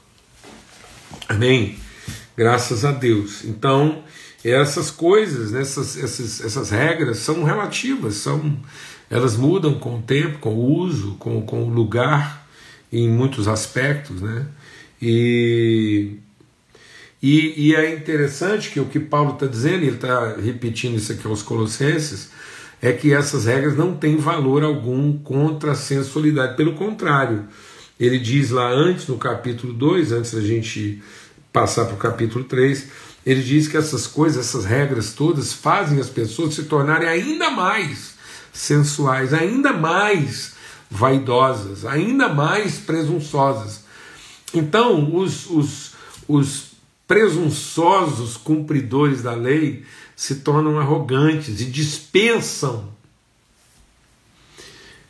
Amém? 1.29 1.82
Graças 2.37 2.85
a 2.85 2.93
Deus. 2.93 3.45
Então, 3.45 4.03
essas 4.45 4.91
coisas, 4.91 5.55
essas, 5.55 5.97
essas, 5.97 6.41
essas 6.45 6.71
regras 6.71 7.19
são 7.19 7.45
relativas, 7.45 8.15
são, 8.15 8.59
elas 9.11 9.37
mudam 9.37 9.75
com 9.75 9.99
o 9.99 10.03
tempo, 10.03 10.39
com 10.39 10.55
o 10.55 10.79
uso, 10.81 11.17
com, 11.19 11.43
com 11.43 11.63
o 11.63 11.69
lugar, 11.69 12.47
em 12.93 13.09
muitos 13.09 13.47
aspectos. 13.47 14.21
Né? 14.21 14.47
E, 15.01 16.17
e, 17.23 17.69
e 17.69 17.75
é 17.75 17.95
interessante 17.95 18.71
que 18.71 18.81
o 18.81 18.87
que 18.87 18.99
Paulo 18.99 19.35
está 19.35 19.47
dizendo, 19.47 19.85
ele 19.85 19.97
está 19.97 20.37
repetindo 20.37 20.97
isso 20.97 21.13
aqui 21.13 21.27
aos 21.27 21.43
Colossenses, 21.43 22.31
é 22.81 22.93
que 22.93 23.13
essas 23.13 23.45
regras 23.45 23.77
não 23.77 23.95
têm 23.95 24.17
valor 24.17 24.65
algum 24.65 25.17
contra 25.19 25.71
a 25.71 25.77
sensualidade. 25.77 26.57
Pelo 26.57 26.75
contrário, 26.75 27.45
ele 28.01 28.19
diz 28.19 28.51
lá 28.51 28.69
antes, 28.69 29.07
no 29.07 29.19
capítulo 29.19 29.73
2, 29.73 30.11
antes 30.11 30.35
da 30.35 30.41
gente 30.41 31.01
passar 31.53 31.85
para 31.85 31.95
o 31.95 31.99
capítulo 31.99 32.45
3, 32.45 32.87
ele 33.25 33.43
diz 33.43 33.69
que 33.69 33.77
essas 33.77 34.07
coisas, 34.07 34.47
essas 34.47 34.65
regras 34.65 35.13
todas, 35.13 35.53
fazem 35.53 36.01
as 36.01 36.09
pessoas 36.09 36.55
se 36.55 36.65
tornarem 36.65 37.09
ainda 37.09 37.51
mais 37.51 38.15
sensuais, 38.53 39.33
ainda 39.33 39.73
mais 39.73 40.55
vaidosas, 40.91 41.85
ainda 41.85 42.29
mais 42.29 42.77
presunçosas. 42.77 43.83
Então, 44.53 45.15
os, 45.17 45.49
os, 45.49 45.93
os 46.29 46.73
presunçosos 47.07 48.37
cumpridores 48.37 49.23
da 49.23 49.35
lei 49.35 49.85
se 50.17 50.37
tornam 50.37 50.79
arrogantes 50.79 51.61
e 51.61 51.65
dispensam 51.65 52.93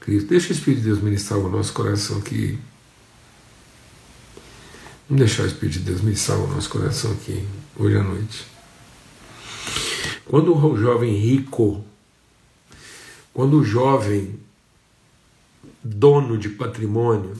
Cristo. 0.03 0.29
Deixa 0.29 0.49
o 0.49 0.53
Espírito 0.53 0.81
de 0.81 0.87
Deus 0.87 1.01
ministrar 1.01 1.39
o 1.39 1.49
nosso 1.49 1.73
coração 1.73 2.19
aqui. 2.19 2.59
Vamos 5.13 5.27
deixar 5.27 5.43
o 5.43 5.47
Espírito 5.47 5.79
de 5.79 5.85
Deus 5.85 6.01
ministrar 6.01 6.39
o 6.39 6.47
nosso 6.47 6.71
coração 6.71 7.13
aqui, 7.13 7.47
hoje 7.77 7.99
à 7.99 8.03
noite. 8.03 8.47
Quando 10.25 10.57
o 10.57 10.75
jovem 10.75 11.15
rico, 11.15 11.85
quando 13.35 13.59
o 13.59 13.63
jovem 13.63 14.41
dono 15.85 16.39
de 16.39 16.49
patrimônio, 16.49 17.37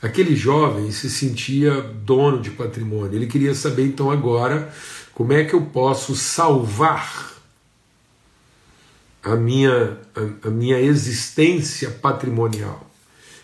aquele 0.00 0.36
jovem 0.36 0.92
se 0.92 1.10
sentia 1.10 1.80
dono 1.80 2.40
de 2.40 2.52
patrimônio. 2.52 3.16
Ele 3.16 3.26
queria 3.26 3.56
saber 3.56 3.84
então 3.84 4.08
agora 4.08 4.72
como 5.12 5.32
é 5.32 5.42
que 5.42 5.54
eu 5.54 5.62
posso 5.62 6.14
salvar 6.14 7.34
a 9.20 9.34
minha, 9.34 9.98
a, 10.14 10.46
a 10.46 10.50
minha 10.52 10.78
existência 10.80 11.90
patrimonial. 11.90 12.88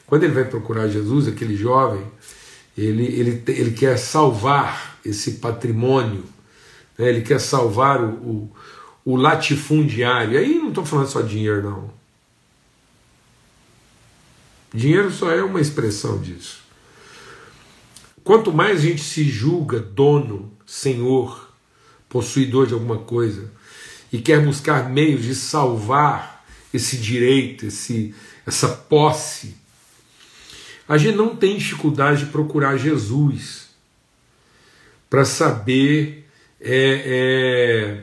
Quando 0.06 0.22
ele 0.22 0.34
vai 0.34 0.44
procurar 0.44 0.86
Jesus, 0.86 1.26
aquele 1.26 1.56
jovem, 1.56 2.06
ele, 2.76 3.04
ele, 3.04 3.42
ele 3.46 3.70
quer 3.72 3.96
salvar 3.98 4.98
esse 5.04 5.32
patrimônio, 5.32 6.24
né? 6.98 7.08
ele 7.08 7.22
quer 7.22 7.40
salvar 7.40 8.02
o, 8.02 8.12
o, 8.12 8.56
o 9.04 9.16
latifundiário. 9.16 10.38
Aí 10.38 10.56
não 10.56 10.68
estou 10.70 10.84
falando 10.84 11.08
só 11.08 11.20
dinheiro, 11.20 11.62
não. 11.62 11.90
Dinheiro 14.72 15.12
só 15.12 15.30
é 15.30 15.42
uma 15.42 15.60
expressão 15.60 16.20
disso. 16.20 16.64
Quanto 18.24 18.52
mais 18.52 18.78
a 18.78 18.82
gente 18.82 19.02
se 19.02 19.22
julga 19.22 19.78
dono, 19.78 20.50
senhor, 20.66 21.48
possuidor 22.08 22.66
de 22.66 22.74
alguma 22.74 22.98
coisa, 22.98 23.52
e 24.12 24.18
quer 24.18 24.44
buscar 24.44 24.88
meios 24.88 25.22
de 25.22 25.34
salvar 25.34 26.44
esse 26.72 26.96
direito, 26.96 27.66
esse, 27.66 28.14
essa 28.46 28.68
posse, 28.68 29.54
a 30.88 30.98
gente 30.98 31.16
não 31.16 31.34
tem 31.34 31.56
dificuldade 31.56 32.24
de 32.24 32.30
procurar 32.30 32.76
Jesus 32.76 33.68
para 35.08 35.24
saber 35.24 36.28
é, 36.60 37.02
é, 37.06 38.02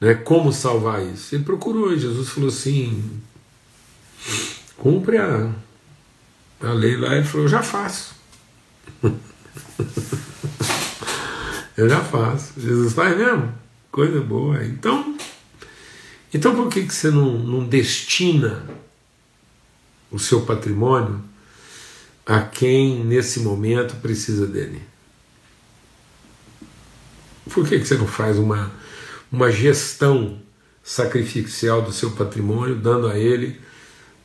né, 0.00 0.14
como 0.14 0.52
salvar 0.52 1.04
isso. 1.06 1.34
Ele 1.34 1.44
procurou, 1.44 1.96
Jesus 1.96 2.30
falou 2.30 2.48
assim: 2.48 3.20
cumpre 4.76 5.18
a, 5.18 5.50
a 6.60 6.72
lei 6.72 6.96
lá. 6.96 7.16
Ele 7.16 7.24
falou: 7.24 7.46
eu 7.46 7.50
já 7.50 7.62
faço. 7.62 8.14
eu 11.76 11.88
já 11.88 12.00
faço. 12.00 12.58
Jesus 12.58 12.92
faz 12.94 13.16
mesmo? 13.16 13.52
Coisa 13.90 14.20
boa. 14.20 14.64
Então, 14.64 15.16
então 16.32 16.54
por 16.54 16.68
que, 16.68 16.86
que 16.86 16.94
você 16.94 17.10
não, 17.10 17.38
não 17.38 17.66
destina 17.66 18.64
o 20.12 20.18
seu 20.18 20.42
patrimônio 20.42 21.22
a 22.24 22.40
quem 22.40 23.04
nesse 23.04 23.40
momento 23.40 23.96
precisa 23.96 24.46
dele. 24.46 24.80
Por 27.50 27.66
que, 27.66 27.78
você 27.78 27.96
não 27.96 28.06
faz 28.06 28.38
uma, 28.38 28.70
uma 29.30 29.50
gestão 29.50 30.40
sacrificial 30.82 31.82
do 31.82 31.92
seu 31.92 32.12
patrimônio, 32.12 32.76
dando 32.76 33.08
a 33.08 33.18
ele 33.18 33.60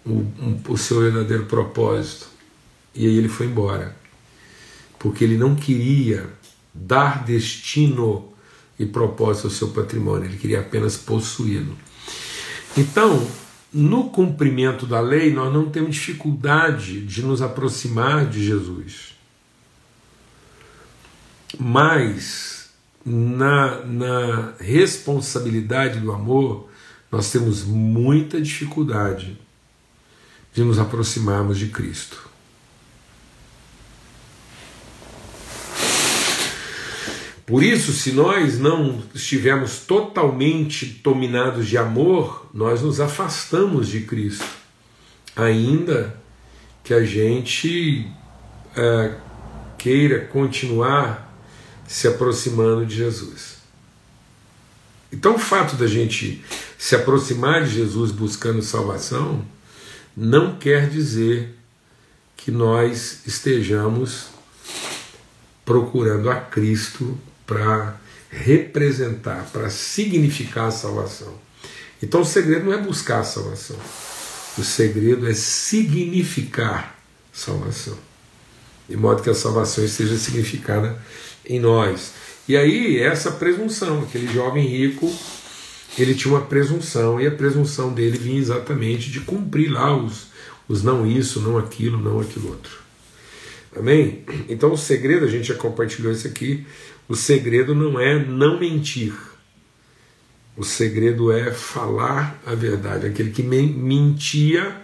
o, 0.05 0.11
um, 0.11 0.61
o 0.67 0.77
seu 0.77 1.01
verdadeiro 1.01 1.45
propósito? 1.45 2.27
E 2.93 3.05
aí 3.05 3.17
ele 3.17 3.29
foi 3.29 3.47
embora, 3.47 3.95
porque 4.99 5.23
ele 5.23 5.37
não 5.37 5.55
queria 5.55 6.29
dar 6.73 7.23
destino 7.25 8.31
e 8.77 8.85
propósito 8.85 9.47
ao 9.47 9.51
seu 9.51 9.69
patrimônio, 9.69 10.25
ele 10.25 10.37
queria 10.37 10.59
apenas 10.59 10.97
possuí-lo. 10.97 11.75
Então, 12.75 13.27
no 13.73 14.09
cumprimento 14.09 14.85
da 14.85 14.99
lei, 14.99 15.33
nós 15.33 15.53
não 15.53 15.69
temos 15.69 15.95
dificuldade 15.95 17.05
de 17.05 17.21
nos 17.21 17.41
aproximar 17.41 18.25
de 18.25 18.43
Jesus. 18.45 19.15
Mas, 21.59 22.69
na, 23.05 23.83
na 23.85 24.53
responsabilidade 24.59 25.99
do 25.99 26.11
amor, 26.11 26.69
nós 27.11 27.31
temos 27.31 27.63
muita 27.63 28.41
dificuldade 28.41 29.39
de 30.53 30.63
nos 30.63 30.79
aproximarmos 30.79 31.57
de 31.57 31.67
Cristo. 31.67 32.27
Por 37.47 37.63
isso, 37.63 37.93
se 37.93 38.11
nós 38.11 38.59
não 38.59 39.01
estivermos 39.15 39.79
totalmente 39.79 40.85
dominados 41.01 41.65
de 41.65 41.77
amor, 41.77 42.49
nós 42.53 42.81
nos 42.81 42.99
afastamos 42.99 43.87
de 43.87 44.01
Cristo, 44.01 44.45
ainda 45.33 46.21
que 46.83 46.93
a 46.93 47.05
gente 47.05 48.05
é, 48.75 49.15
queira 49.77 50.25
continuar 50.25 51.33
se 51.87 52.05
aproximando 52.05 52.85
de 52.85 52.97
Jesus. 52.97 53.59
Então, 55.09 55.35
o 55.35 55.39
fato 55.39 55.77
da 55.77 55.87
gente 55.87 56.43
se 56.77 56.97
aproximar 56.97 57.63
de 57.63 57.75
Jesus 57.75 58.11
buscando 58.11 58.61
salvação 58.61 59.45
não 60.17 60.57
quer 60.57 60.89
dizer 60.89 61.55
que 62.35 62.51
nós 62.51 63.21
estejamos 63.25 64.27
procurando 65.63 66.29
a 66.29 66.35
Cristo 66.35 67.17
para 67.47 67.99
representar, 68.29 69.49
para 69.51 69.69
significar 69.69 70.67
a 70.67 70.71
salvação. 70.71 71.33
Então 72.03 72.21
o 72.21 72.25
segredo 72.25 72.65
não 72.65 72.73
é 72.73 72.77
buscar 72.77 73.21
a 73.21 73.23
salvação, 73.23 73.77
o 74.57 74.63
segredo 74.63 75.27
é 75.27 75.33
significar 75.33 76.99
salvação, 77.33 77.97
de 78.87 78.95
modo 78.97 79.23
que 79.23 79.29
a 79.29 79.33
salvação 79.33 79.87
seja 79.87 80.17
significada 80.17 81.01
em 81.45 81.59
nós. 81.59 82.13
E 82.47 82.55
aí, 82.55 82.99
essa 82.99 83.31
presunção, 83.31 84.03
aquele 84.03 84.31
jovem 84.31 84.65
rico, 84.65 85.13
ele 85.97 86.13
tinha 86.13 86.33
uma 86.33 86.45
presunção, 86.45 87.19
e 87.19 87.27
a 87.27 87.31
presunção 87.31 87.93
dele 87.93 88.17
vinha 88.17 88.39
exatamente 88.39 89.09
de 89.09 89.19
cumprir 89.21 89.71
lá 89.71 89.95
os, 89.95 90.27
os 90.67 90.83
não 90.83 91.05
isso, 91.05 91.41
não 91.41 91.57
aquilo, 91.57 91.97
não 91.97 92.19
aquilo 92.19 92.49
outro. 92.49 92.87
Amém? 93.75 94.23
Então 94.49 94.71
o 94.71 94.77
segredo, 94.77 95.25
a 95.25 95.29
gente 95.29 95.49
já 95.49 95.55
compartilhou 95.55 96.11
isso 96.11 96.27
aqui, 96.27 96.65
o 97.07 97.15
segredo 97.15 97.73
não 97.73 97.99
é 97.99 98.17
não 98.17 98.59
mentir. 98.59 99.13
O 100.55 100.63
segredo 100.63 101.31
é 101.31 101.51
falar 101.51 102.41
a 102.45 102.53
verdade. 102.55 103.05
Aquele 103.05 103.31
que 103.31 103.43
mentia, 103.43 104.75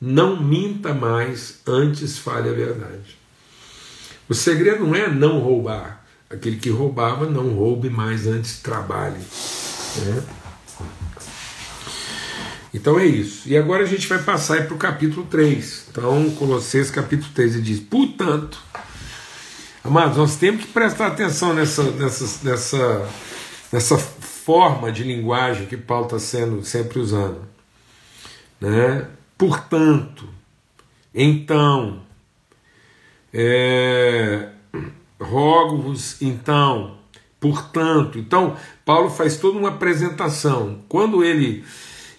não 0.00 0.42
minta 0.42 0.92
mais, 0.92 1.60
antes 1.66 2.18
fale 2.18 2.50
a 2.50 2.52
verdade. 2.52 3.16
O 4.28 4.34
segredo 4.34 4.84
não 4.84 4.94
é 4.94 5.08
não 5.08 5.40
roubar. 5.40 6.04
Aquele 6.30 6.56
que 6.56 6.70
roubava, 6.70 7.28
não 7.28 7.50
roube 7.50 7.90
mais, 7.90 8.26
antes 8.26 8.60
trabalhe. 8.60 9.20
Né? 9.98 10.22
Então 12.72 12.98
é 12.98 13.04
isso. 13.04 13.48
E 13.48 13.56
agora 13.56 13.82
a 13.82 13.86
gente 13.86 14.06
vai 14.06 14.22
passar 14.22 14.66
para 14.66 14.74
o 14.74 14.78
capítulo 14.78 15.26
3. 15.26 15.86
Então, 15.90 16.30
Colossenses 16.30 16.90
capítulo 16.90 17.30
3, 17.34 17.54
ele 17.54 17.62
diz: 17.62 17.80
Portanto, 17.80 18.58
amados, 19.84 20.16
nós 20.16 20.36
temos 20.36 20.64
que 20.64 20.72
prestar 20.72 21.08
atenção 21.08 21.54
nessa, 21.54 21.82
nessa, 21.82 22.48
nessa, 22.48 23.08
nessa 23.72 23.98
forma 23.98 24.90
de 24.90 25.02
linguagem 25.02 25.66
que 25.66 25.76
Paulo 25.76 26.06
está 26.06 26.18
sendo 26.18 26.64
sempre 26.64 26.98
usando. 26.98 27.42
Né? 28.60 29.06
Portanto, 29.36 30.28
então, 31.14 32.02
é, 33.32 34.48
rogo-vos, 35.20 36.20
então, 36.22 36.98
portanto. 37.40 38.18
Então, 38.18 38.56
Paulo 38.84 39.10
faz 39.10 39.36
toda 39.36 39.58
uma 39.58 39.70
apresentação. 39.70 40.82
Quando 40.88 41.24
ele 41.24 41.64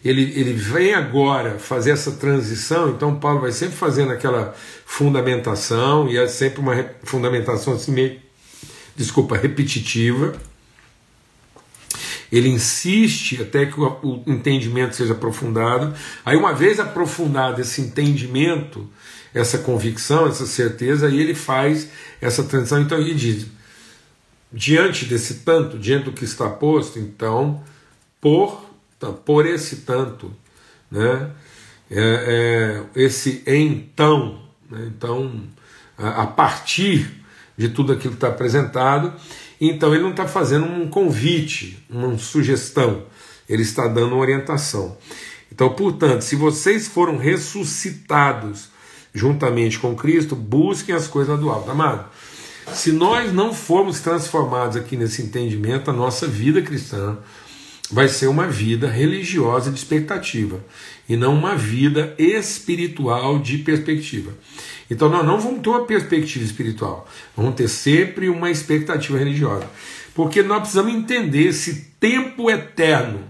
ele, 0.03 0.33
ele 0.37 0.53
vem 0.53 0.93
agora 0.93 1.57
fazer 1.57 1.91
essa 1.91 2.11
transição, 2.11 2.89
então 2.89 3.15
Paulo 3.15 3.39
vai 3.39 3.53
sempre 3.53 3.75
fazendo 3.75 4.11
aquela 4.11 4.53
fundamentação, 4.93 6.07
e 6.07 6.19
é 6.19 6.27
sempre 6.27 6.59
uma 6.59 6.75
fundamentação 7.01 7.73
assim 7.73 7.91
meio, 7.91 8.19
desculpa, 8.95 9.35
repetitiva. 9.35 10.35
Ele 12.31 12.47
insiste 12.49 13.41
até 13.41 13.65
que 13.65 13.79
o, 13.79 14.23
entendimento 14.27 14.95
seja 14.95 15.13
aprofundado. 15.13 15.95
Aí, 16.23 16.37
uma 16.37 16.53
vez 16.53 16.79
aprofundado 16.79 17.59
esse 17.59 17.81
entendimento, 17.81 18.87
essa 19.33 19.57
convicção, 19.57 20.27
essa 20.27 20.45
certeza, 20.45 21.07
aí 21.07 21.19
ele 21.19 21.33
faz 21.33 21.89
essa 22.21 22.43
transição. 22.43 22.79
Então 22.79 22.99
ele 22.99 23.15
diz: 23.15 23.47
diante 24.51 25.05
desse 25.05 25.39
tanto, 25.39 25.79
diante 25.79 26.05
do 26.05 26.11
que 26.11 26.23
está 26.23 26.47
posto, 26.47 26.99
então, 26.99 27.63
por 28.21 28.63
então, 28.95 29.11
por 29.13 29.47
esse 29.47 29.77
tanto, 29.77 30.31
né? 30.91 31.31
É, 31.89 32.83
é, 32.95 33.01
esse 33.01 33.43
então? 33.47 34.52
Então 34.87 35.41
a, 35.97 36.25
partir 36.25 37.23
de 37.57 37.69
tudo 37.69 37.93
aquilo 37.93 38.11
que 38.11 38.17
está 38.17 38.29
apresentado, 38.29 39.13
então 39.59 39.93
ele 39.93 40.03
não 40.03 40.11
está 40.11 40.27
fazendo 40.27 40.65
um 40.65 40.87
convite, 40.89 41.85
uma 41.89 42.17
sugestão, 42.17 43.03
ele 43.47 43.61
está 43.61 43.87
dando 43.87 44.17
orientação. 44.17 44.97
Então, 45.51 45.69
portanto, 45.69 46.21
se 46.21 46.35
vocês 46.35 46.87
foram 46.87 47.17
ressuscitados 47.17 48.69
juntamente 49.13 49.77
com 49.77 49.95
Cristo, 49.95 50.35
busquem 50.35 50.95
as 50.95 51.07
coisas 51.07 51.39
do 51.39 51.49
alto. 51.49 51.69
Amado, 51.69 52.05
se 52.73 52.91
nós 52.91 53.31
não 53.31 53.53
formos 53.53 53.99
transformados 53.99 54.75
aqui 54.75 54.97
nesse 54.97 55.21
entendimento, 55.21 55.91
a 55.91 55.93
nossa 55.93 56.25
vida 56.25 56.61
cristã 56.61 57.17
vai 57.93 58.07
ser 58.07 58.25
uma 58.25 58.47
vida 58.47 58.89
religiosa 58.89 59.69
de 59.69 59.77
expectativa 59.77 60.59
e 61.07 61.15
não 61.15 61.35
uma 61.35 61.55
vida 61.55 62.15
espiritual 62.17 63.37
de 63.37 63.59
perspectiva. 63.59 64.33
Então 64.89 65.09
nós 65.09 65.23
não 65.23 65.39
vamos 65.39 65.61
ter 65.61 65.69
uma 65.69 65.85
perspectiva 65.85 66.43
espiritual, 66.43 67.07
vamos 67.37 67.53
ter 67.53 67.67
sempre 67.67 68.29
uma 68.29 68.49
expectativa 68.49 69.19
religiosa. 69.19 69.69
Porque 70.15 70.41
nós 70.41 70.61
precisamos 70.61 70.91
entender 70.91 71.47
esse 71.47 71.91
tempo 71.99 72.49
eterno 72.49 73.29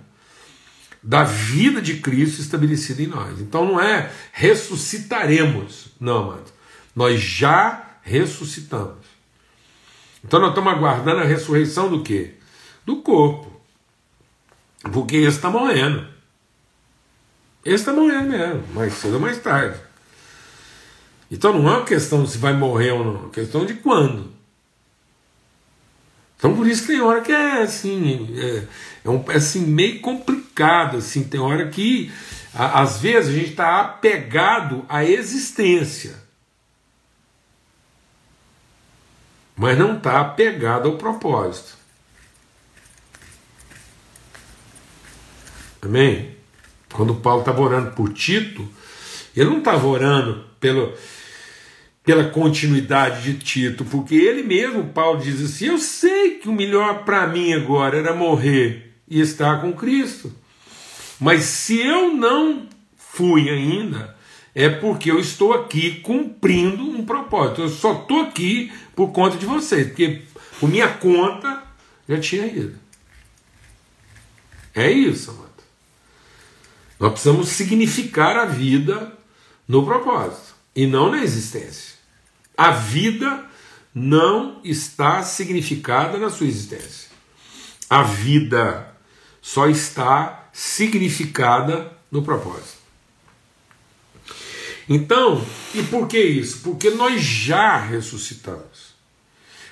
da 1.02 1.26
vida 1.26 1.82
de 1.82 1.96
Cristo 1.96 2.40
estabelecido 2.40 3.02
em 3.02 3.08
nós. 3.08 3.42
Então 3.42 3.66
não 3.66 3.82
é 3.82 4.10
ressuscitaremos, 4.32 5.88
não, 6.00 6.24
amado. 6.24 6.54
Nós 6.96 7.20
já 7.20 7.98
ressuscitamos. 8.02 9.04
Então 10.24 10.40
nós 10.40 10.50
estamos 10.50 10.72
aguardando 10.72 11.20
a 11.20 11.26
ressurreição 11.26 11.90
do 11.90 12.02
quê? 12.02 12.36
Do 12.86 13.02
corpo. 13.02 13.53
Porque 14.92 15.18
esse 15.18 15.38
está 15.38 15.50
morrendo. 15.50 16.08
Esse 17.64 17.76
está 17.76 17.94
morrendo 17.94 18.30
mesmo, 18.30 18.64
mais 18.74 18.94
cedo 18.94 19.16
ou 19.16 19.20
mais 19.20 19.38
tarde. 19.38 19.80
Então 21.32 21.54
não 21.54 21.68
é 21.68 21.78
uma 21.78 21.86
questão 21.86 22.24
de 22.24 22.30
se 22.30 22.38
vai 22.38 22.54
morrer 22.54 22.92
ou 22.92 23.04
não, 23.04 23.16
é 23.16 23.18
uma 23.20 23.30
questão 23.30 23.66
de 23.66 23.74
quando. 23.76 24.32
Então 26.38 26.56
por 26.56 26.68
isso 26.68 26.86
tem 26.86 27.02
hora 27.02 27.22
que 27.22 27.32
é 27.32 27.62
assim, 27.62 28.38
é, 28.38 28.68
é, 29.06 29.10
um, 29.10 29.24
é 29.32 29.38
assim 29.38 29.62
meio 29.62 30.02
complicado, 30.02 30.98
assim, 30.98 31.24
tem 31.24 31.40
hora 31.40 31.70
que 31.70 32.12
a, 32.54 32.82
às 32.82 33.00
vezes 33.00 33.30
a 33.30 33.34
gente 33.34 33.52
está 33.52 33.80
apegado 33.80 34.86
à 34.90 35.06
existência, 35.06 36.22
mas 39.56 39.78
não 39.78 39.96
está 39.96 40.20
apegado 40.20 40.90
ao 40.90 40.98
propósito. 40.98 41.83
Amém? 45.88 46.32
Quando 46.94 47.16
Paulo 47.16 47.42
estava 47.42 47.62
orando 47.62 47.92
por 47.92 48.14
Tito, 48.14 48.68
ele 49.36 49.50
não 49.50 49.60
estava 49.60 49.86
orando 49.88 50.46
pelo, 50.60 50.94
pela 52.04 52.26
continuidade 52.26 53.24
de 53.24 53.40
Tito, 53.40 53.84
porque 53.86 54.16
ele 54.16 54.44
mesmo, 54.44 54.86
Paulo, 54.90 55.20
diz 55.20 55.42
assim: 55.42 55.66
Eu 55.66 55.78
sei 55.78 56.36
que 56.36 56.48
o 56.48 56.54
melhor 56.54 57.04
para 57.04 57.28
mim 57.28 57.54
agora 57.54 57.98
era 57.98 58.16
morrer 58.16 58.94
e 59.08 59.20
estar 59.20 59.60
com 59.62 59.74
Cristo. 59.74 60.32
Mas 61.20 61.44
se 61.44 61.80
eu 61.80 62.14
não 62.14 62.68
fui 62.96 63.50
ainda, 63.50 64.16
é 64.54 64.70
porque 64.70 65.10
eu 65.10 65.20
estou 65.20 65.54
aqui 65.54 66.00
cumprindo 66.02 66.84
um 66.84 67.06
propósito. 67.06 67.62
Eu 67.62 67.70
só 67.70 67.94
estou 67.94 68.22
aqui 68.22 68.72
por 68.96 69.12
conta 69.12 69.38
de 69.38 69.46
vocês, 69.46 69.88
porque 69.88 70.22
por 70.60 70.70
minha 70.70 70.88
conta 70.88 71.64
já 72.08 72.20
tinha 72.20 72.46
ido. 72.46 72.76
É 74.76 74.92
isso, 74.92 75.34
mano. 75.34 75.53
Nós 77.04 77.12
precisamos 77.12 77.50
significar 77.50 78.38
a 78.38 78.46
vida 78.46 79.12
no 79.68 79.84
propósito 79.84 80.56
e 80.74 80.88
não 80.88 81.12
na 81.12 81.22
existência. 81.22 81.96
A 82.56 82.72
vida 82.72 83.44
não 83.94 84.62
está 84.64 85.22
significada 85.22 86.18
na 86.18 86.30
sua 86.30 86.48
existência. 86.48 87.10
A 87.90 88.04
vida 88.04 88.96
só 89.42 89.68
está 89.68 90.48
significada 90.54 91.92
no 92.10 92.24
propósito. 92.24 92.78
Então, 94.88 95.46
e 95.76 95.84
por 95.84 96.08
que 96.08 96.22
isso? 96.22 96.60
Porque 96.60 96.90
nós 96.90 97.22
já 97.22 97.76
ressuscitamos. 97.76 98.94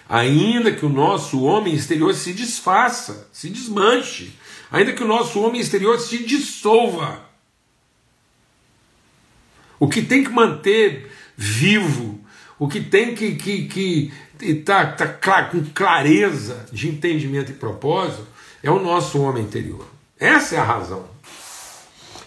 Ainda 0.10 0.74
que 0.74 0.86
o 0.86 0.90
nosso 0.90 1.44
homem 1.44 1.76
exterior 1.76 2.14
se 2.14 2.34
desfaça, 2.34 3.30
se 3.32 3.50
desmanche, 3.50 4.34
ainda 4.72 4.94
que 4.94 5.04
o 5.04 5.08
nosso 5.08 5.42
homem 5.42 5.60
exterior 5.60 6.00
se 6.00 6.24
dissolva. 6.24 7.30
O 9.80 9.88
que 9.88 10.02
tem 10.02 10.24
que 10.24 10.30
manter 10.30 11.12
vivo, 11.36 12.24
o 12.58 12.68
que 12.68 12.80
tem 12.80 13.16
que 13.16 13.26
estar 13.26 13.44
que, 13.44 14.12
que 14.40 14.56
tá, 14.56 14.86
tá 14.86 15.44
com 15.46 15.64
clareza 15.74 16.66
de 16.72 16.88
entendimento 16.88 17.52
e 17.52 17.56
propósito 17.56 18.28
é 18.64 18.70
o 18.70 18.80
nosso 18.80 19.20
homem 19.22 19.44
interior. 19.44 19.88
Essa 20.20 20.56
é 20.56 20.60
a 20.60 20.64
razão. 20.64 21.10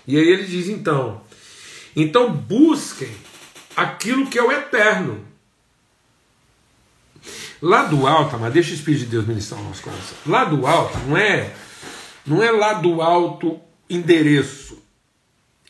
E 0.06 0.18
aí 0.18 0.28
ele 0.28 0.44
diz 0.44 0.68
então: 0.68 1.22
então 1.94 2.32
busquem 2.32 3.10
aquilo 3.76 4.26
que 4.26 4.38
é 4.38 4.42
o 4.42 4.52
eterno. 4.52 5.24
Lá 7.62 7.84
do 7.84 8.06
alto, 8.06 8.36
mas 8.38 8.52
deixa 8.52 8.72
o 8.72 8.74
Espírito 8.74 9.04
de 9.04 9.10
Deus 9.10 9.26
ministrar 9.26 9.60
o 9.60 9.64
nosso 9.64 9.82
coração. 9.82 10.18
Lá 10.26 10.44
do 10.44 10.66
alto 10.66 10.98
não 11.06 11.16
é 11.16 11.54
não 12.26 12.42
é 12.42 12.50
lá 12.50 12.74
do 12.74 13.02
alto 13.02 13.60
endereço, 13.88 14.82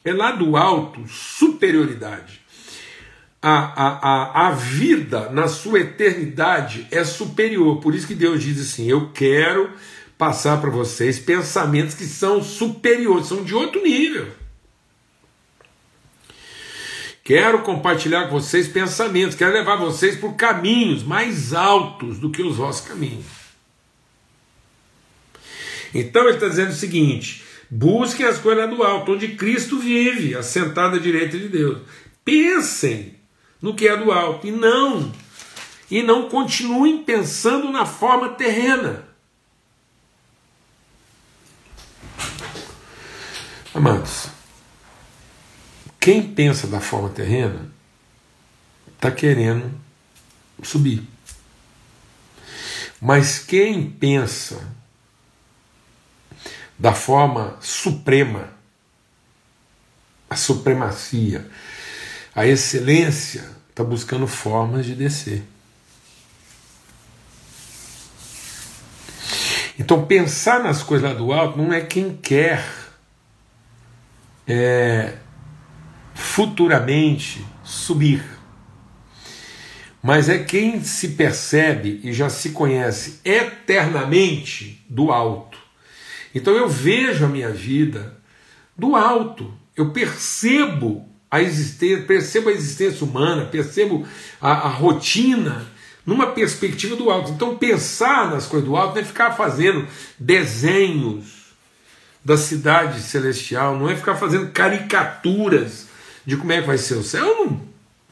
é 0.05 0.13
lá 0.13 0.33
do 0.33 0.57
alto 0.57 1.07
superioridade. 1.09 2.43
A, 3.43 3.51
a, 3.51 3.89
a, 4.09 4.49
a 4.49 4.51
vida 4.53 5.29
na 5.31 5.49
sua 5.49 5.81
eternidade 5.81 6.87
é 6.91 7.05
superior. 7.05 7.79
Por 7.79 7.95
isso 7.95 8.07
que 8.07 8.15
Deus 8.15 8.43
diz 8.43 8.59
assim: 8.59 8.87
Eu 8.89 9.11
quero 9.13 9.71
passar 10.17 10.61
para 10.61 10.71
vocês 10.71 11.19
pensamentos 11.19 11.95
que 11.95 12.05
são 12.05 12.43
superiores, 12.43 13.27
são 13.27 13.45
de 13.45 13.55
outro 13.55 13.83
nível. 13.83 14.29
Quero 17.23 17.63
compartilhar 17.63 18.29
com 18.29 18.39
vocês 18.39 18.69
pensamentos, 18.69 19.35
quero 19.35 19.53
levar 19.53 19.77
vocês 19.77 20.17
por 20.17 20.35
caminhos 20.35 21.03
mais 21.03 21.55
altos 21.55 22.19
do 22.19 22.31
que 22.31 22.43
os 22.43 22.57
vossos 22.57 22.87
caminhos. 22.87 23.44
Então 25.95 26.25
ele 26.25 26.35
está 26.35 26.49
dizendo 26.49 26.71
o 26.71 26.75
seguinte: 26.75 27.45
busquem 27.71 28.27
as 28.27 28.39
coisas 28.39 28.69
do 28.69 28.83
alto, 28.83 29.13
onde 29.13 29.29
Cristo 29.29 29.79
vive, 29.79 30.35
assentado 30.35 30.97
à 30.97 30.99
direita 30.99 31.39
de 31.39 31.49
Deus. 31.49 31.83
Pensem 32.25 33.15
no 33.63 33.75
que 33.75 33.87
é 33.87 33.97
do 33.97 34.11
alto 34.11 34.47
e 34.47 34.51
não 34.51 35.13
e 35.91 36.03
não 36.03 36.29
continuem 36.29 37.05
pensando 37.05 37.71
na 37.71 37.87
forma 37.87 38.31
terrena. 38.31 39.05
Amados, 43.73 44.29
quem 46.01 46.23
pensa 46.23 46.67
da 46.67 46.81
forma 46.81 47.09
terrena 47.11 47.71
está 48.95 49.11
querendo 49.11 49.71
subir. 50.63 51.03
Mas 53.01 53.39
quem 53.39 53.91
pensa 53.91 54.67
da 56.79 56.93
forma 56.93 57.57
suprema, 57.61 58.51
a 60.29 60.37
supremacia, 60.37 61.49
a 62.35 62.47
excelência, 62.47 63.49
está 63.71 63.83
buscando 63.83 64.27
formas 64.27 64.87
de 64.87 64.95
descer. 64.95 65.43
Então, 69.79 70.07
pensar 70.07 70.63
nas 70.63 70.83
coisas 70.83 71.11
lá 71.11 71.17
do 71.17 71.33
alto 71.33 71.59
não 71.59 71.73
é 71.73 71.81
quem 71.81 72.17
quer 72.17 72.65
é, 74.47 75.15
futuramente 76.15 77.45
subir. 77.65 78.25
Mas 80.03 80.29
é 80.29 80.39
quem 80.39 80.83
se 80.85 81.11
percebe 81.11 82.01
e 82.05 82.13
já 82.13 82.29
se 82.29 82.51
conhece 82.51 83.21
eternamente 83.25 84.85
do 84.89 85.11
alto. 85.11 85.54
Então 86.35 86.55
eu 86.55 86.69
vejo 86.69 87.25
a 87.25 87.29
minha 87.29 87.51
vida 87.51 88.17
do 88.77 88.97
alto. 88.97 89.55
Eu 89.77 89.91
percebo 89.91 91.09
a 91.31 91.41
existência, 91.41 92.05
percebo 92.05 92.49
a 92.49 92.53
existência 92.53 93.07
humana, 93.07 93.47
percebo 93.47 94.07
a, 94.41 94.51
a 94.51 94.69
rotina 94.69 95.67
numa 96.05 96.29
perspectiva 96.29 96.97
do 96.97 97.11
alto. 97.11 97.31
Então 97.31 97.57
pensar 97.57 98.31
nas 98.31 98.47
coisas 98.47 98.69
do 98.69 98.77
alto 98.77 98.95
não 98.95 99.03
é 99.03 99.05
ficar 99.05 99.33
fazendo 99.33 99.87
desenhos 100.19 101.45
da 102.25 102.37
cidade 102.37 103.01
celestial, 103.01 103.79
não 103.79 103.89
é 103.89 103.97
ficar 103.97 104.17
fazendo 104.17 104.51
caricaturas 104.51 105.89
de 106.25 106.37
como 106.37 106.53
é 106.53 106.61
que 106.61 106.67
vai 106.67 106.79
ser 106.79 106.95
o 106.95 107.03
céu. 107.03 107.25
Eu 107.27 107.45
não, 107.45 107.61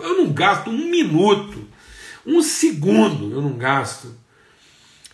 eu 0.01 0.17
não 0.19 0.33
gasto 0.33 0.71
um 0.71 0.91
minuto, 0.91 1.67
um 2.27 2.43
segundo 2.43 3.33
eu 3.33 3.41
não 3.41 3.53
gasto 3.53 4.15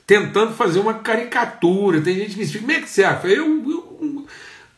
tentando 0.08 0.54
fazer 0.54 0.80
uma 0.80 0.94
caricatura. 0.94 2.00
Tem 2.00 2.14
gente 2.14 2.30
que 2.30 2.38
me 2.38 2.44
explica, 2.44 2.66
como 2.66 2.78
é 2.78 2.80
que 2.80 2.88
você 2.88 3.04
acha? 3.04 3.26
Eu, 3.28 3.46
eu, 3.70 4.26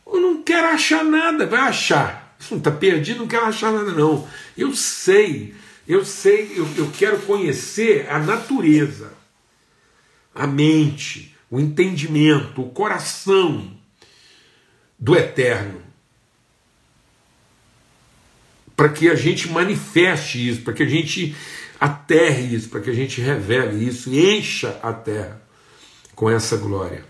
eu 0.05 0.19
não 0.19 0.43
quero 0.43 0.67
achar 0.67 1.05
nada, 1.05 1.47
vai 1.47 1.61
achar. 1.61 2.35
Está 2.51 2.69
perdido, 2.69 3.19
não 3.19 3.27
quero 3.27 3.45
achar 3.45 3.71
nada, 3.71 3.91
não. 3.91 4.27
Eu 4.57 4.75
sei, 4.75 5.55
eu 5.87 6.03
sei, 6.03 6.51
eu, 6.53 6.67
eu 6.75 6.91
quero 6.91 7.17
conhecer 7.19 8.09
a 8.09 8.19
natureza, 8.19 9.13
a 10.35 10.45
mente, 10.45 11.33
o 11.49 11.61
entendimento, 11.61 12.61
o 12.61 12.69
coração 12.69 13.71
do 14.99 15.15
eterno 15.15 15.81
para 18.75 18.89
que 18.89 19.07
a 19.09 19.15
gente 19.15 19.47
manifeste 19.47 20.49
isso, 20.49 20.61
para 20.61 20.73
que 20.73 20.81
a 20.81 20.89
gente 20.89 21.35
aterre 21.81 22.55
isso, 22.55 22.69
para 22.69 22.81
que 22.81 22.91
a 22.91 22.93
gente 22.93 23.19
revele 23.19 23.83
isso 23.83 24.11
e 24.11 24.37
encha 24.37 24.79
a 24.83 24.93
terra 24.93 25.41
com 26.13 26.29
essa 26.29 26.55
glória. 26.55 27.03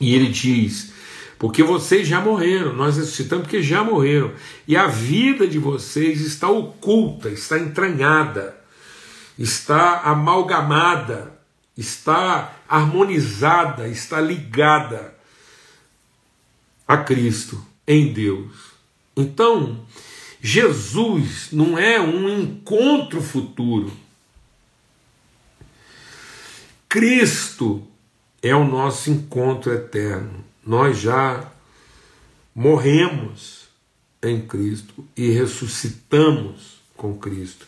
E 0.00 0.14
ele 0.14 0.28
diz: 0.28 0.92
porque 1.36 1.60
vocês 1.60 2.06
já 2.06 2.20
morreram, 2.20 2.72
nós 2.72 2.96
ressuscitamos 2.96 3.44
porque 3.44 3.60
já 3.60 3.82
morreram, 3.82 4.32
e 4.68 4.76
a 4.76 4.86
vida 4.86 5.48
de 5.48 5.58
vocês 5.58 6.20
está 6.20 6.48
oculta, 6.48 7.28
está 7.28 7.58
entranhada, 7.58 8.56
está 9.36 10.02
amalgamada, 10.02 11.36
está 11.76 12.54
harmonizada, 12.68 13.88
está 13.88 14.20
ligada 14.20 15.12
a 16.86 16.98
Cristo 16.98 17.60
em 17.86 18.12
Deus. 18.12 18.52
Então, 19.16 19.84
Jesus 20.42 21.48
não 21.52 21.78
é 21.78 22.00
um 22.00 22.28
encontro 22.28 23.22
futuro. 23.22 23.92
Cristo 26.88 27.86
é 28.42 28.54
o 28.54 28.64
nosso 28.64 29.10
encontro 29.10 29.72
eterno. 29.72 30.44
Nós 30.66 30.98
já 30.98 31.50
morremos 32.54 33.68
em 34.22 34.40
Cristo 34.40 35.04
e 35.16 35.30
ressuscitamos 35.30 36.80
com 36.96 37.16
Cristo. 37.16 37.66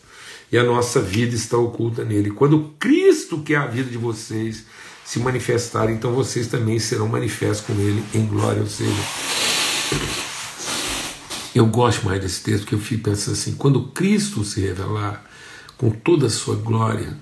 E 0.51 0.57
a 0.57 0.63
nossa 0.63 1.01
vida 1.01 1.35
está 1.35 1.57
oculta 1.57 2.03
nele. 2.03 2.31
Quando 2.31 2.73
Cristo, 2.79 3.41
que 3.41 3.53
é 3.53 3.57
a 3.57 3.65
vida 3.65 3.89
de 3.89 3.97
vocês, 3.97 4.65
se 5.03 5.19
manifestar, 5.19 5.89
então 5.89 6.13
vocês 6.13 6.47
também 6.47 6.77
serão 6.79 7.07
manifestos 7.07 7.65
com 7.65 7.73
ele 7.73 8.03
em 8.13 8.25
glória. 8.25 8.61
Ou 8.61 8.67
seja, 8.67 8.91
eu 11.53 11.65
gosto 11.67 12.05
mais 12.05 12.21
desse 12.21 12.41
texto 12.41 12.61
porque 12.61 12.75
eu 12.75 12.79
fico 12.79 13.03
pensando 13.03 13.33
assim: 13.33 13.55
quando 13.55 13.87
Cristo 13.87 14.43
se 14.43 14.61
revelar 14.61 15.23
com 15.77 15.89
toda 15.91 16.27
a 16.27 16.29
sua 16.29 16.55
glória, 16.55 17.15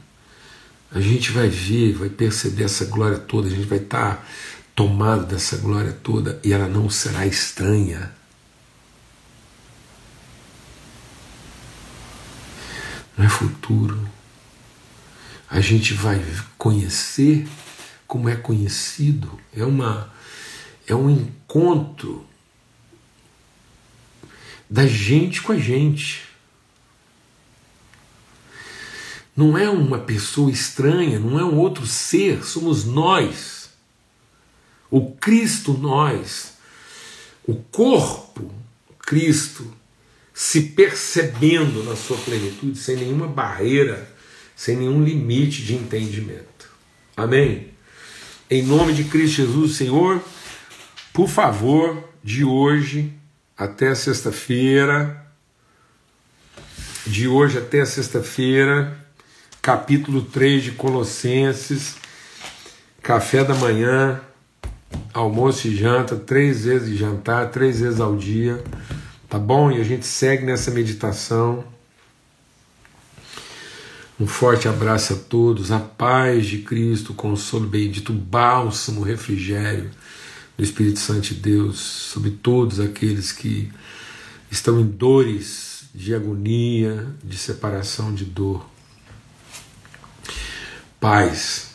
a 0.92 1.00
gente 1.00 1.32
vai 1.32 1.50
ver, 1.50 1.94
vai 1.94 2.10
perceber 2.10 2.64
essa 2.64 2.86
glória 2.86 3.18
toda, 3.18 3.48
a 3.48 3.52
gente 3.52 3.68
vai 3.68 3.80
estar 3.80 4.28
tomado 4.76 5.26
dessa 5.26 5.58
glória 5.58 5.92
toda 5.92 6.40
e 6.44 6.54
ela 6.54 6.68
não 6.68 6.90
será 6.90 7.26
estranha. 7.26 8.12
Não 13.18 13.26
é 13.26 13.30
futuro. 13.30 14.10
A 15.50 15.60
gente 15.60 15.94
vai 15.94 16.24
conhecer 16.58 17.48
como 18.08 18.30
é 18.30 18.36
conhecido. 18.36 19.40
É 19.56 19.64
uma 19.64 20.12
é 20.88 20.96
um 20.96 21.10
encontro 21.10 22.26
da 24.72 24.88
gente 24.88 25.42
com 25.42 25.52
a 25.52 25.58
gente. 25.58 26.22
Não 29.36 29.58
é 29.58 29.70
uma 29.70 30.00
pessoa 30.00 30.50
estranha, 30.50 31.20
não 31.20 31.38
é 31.38 31.44
um 31.44 31.58
outro 31.58 31.86
ser, 31.86 32.46
somos 32.46 32.86
nós. 32.86 33.70
O 34.90 35.12
Cristo 35.12 35.74
nós, 35.74 36.54
o 37.46 37.56
corpo 37.56 38.50
Cristo 39.00 39.74
se 40.34 40.62
percebendo 40.62 41.84
na 41.84 41.96
sua 41.98 42.18
plenitude, 42.18 42.80
sem 42.80 42.96
nenhuma 42.96 43.28
barreira, 43.28 44.10
sem 44.56 44.78
nenhum 44.78 45.04
limite 45.04 45.64
de 45.64 45.76
entendimento. 45.76 46.70
Amém? 47.16 47.68
Em 48.50 48.64
nome 48.64 48.94
de 48.94 49.04
Cristo 49.04 49.36
Jesus, 49.36 49.76
Senhor, 49.76 50.24
por 51.12 51.28
favor, 51.28 52.10
de 52.24 52.46
hoje 52.46 53.14
até 53.62 53.94
sexta-feira, 53.94 55.24
de 57.06 57.28
hoje 57.28 57.60
até 57.60 57.86
sexta-feira, 57.86 58.98
capítulo 59.62 60.24
3 60.24 60.64
de 60.64 60.72
Colossenses, 60.72 61.96
café 63.04 63.44
da 63.44 63.54
manhã, 63.54 64.20
almoço 65.14 65.68
e 65.68 65.76
janta, 65.76 66.16
três 66.16 66.66
vezes 66.66 66.90
de 66.90 66.98
jantar, 66.98 67.52
três 67.52 67.82
vezes 67.82 68.00
ao 68.00 68.16
dia, 68.16 68.64
tá 69.30 69.38
bom? 69.38 69.72
E 69.72 69.80
a 69.80 69.84
gente 69.84 70.08
segue 70.08 70.44
nessa 70.44 70.72
meditação. 70.72 71.64
Um 74.20 74.26
forte 74.26 74.68
abraço 74.68 75.14
a 75.14 75.18
todos, 75.18 75.72
a 75.72 75.78
paz 75.78 76.48
de 76.48 76.58
Cristo, 76.64 77.14
consolo 77.14 77.68
bendito, 77.68 78.12
bálsamo, 78.12 79.04
refrigério 79.04 79.92
do 80.62 80.64
Espírito 80.64 81.00
Santo 81.00 81.22
de 81.22 81.34
Deus 81.34 81.80
sobre 81.80 82.30
todos 82.30 82.80
aqueles 82.80 83.32
que 83.32 83.72
estão 84.52 84.80
em 84.80 84.86
dores 84.86 85.86
de 85.92 86.14
agonia, 86.14 87.08
de 87.24 87.36
separação, 87.36 88.14
de 88.14 88.26
dor. 88.26 88.64
Paz 91.00 91.72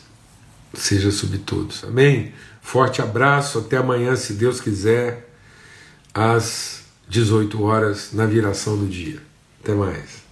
seja 0.73 1.11
sobre 1.11 1.37
todos. 1.39 1.83
Amém? 1.83 2.31
Forte 2.61 3.01
abraço, 3.01 3.59
até 3.59 3.75
amanhã, 3.75 4.15
se 4.15 4.31
Deus 4.31 4.61
quiser, 4.61 5.35
às 6.13 6.83
18 7.09 7.61
horas, 7.61 8.13
na 8.13 8.25
viração 8.25 8.77
do 8.77 8.87
dia. 8.87 9.21
Até 9.61 9.73
mais. 9.75 10.26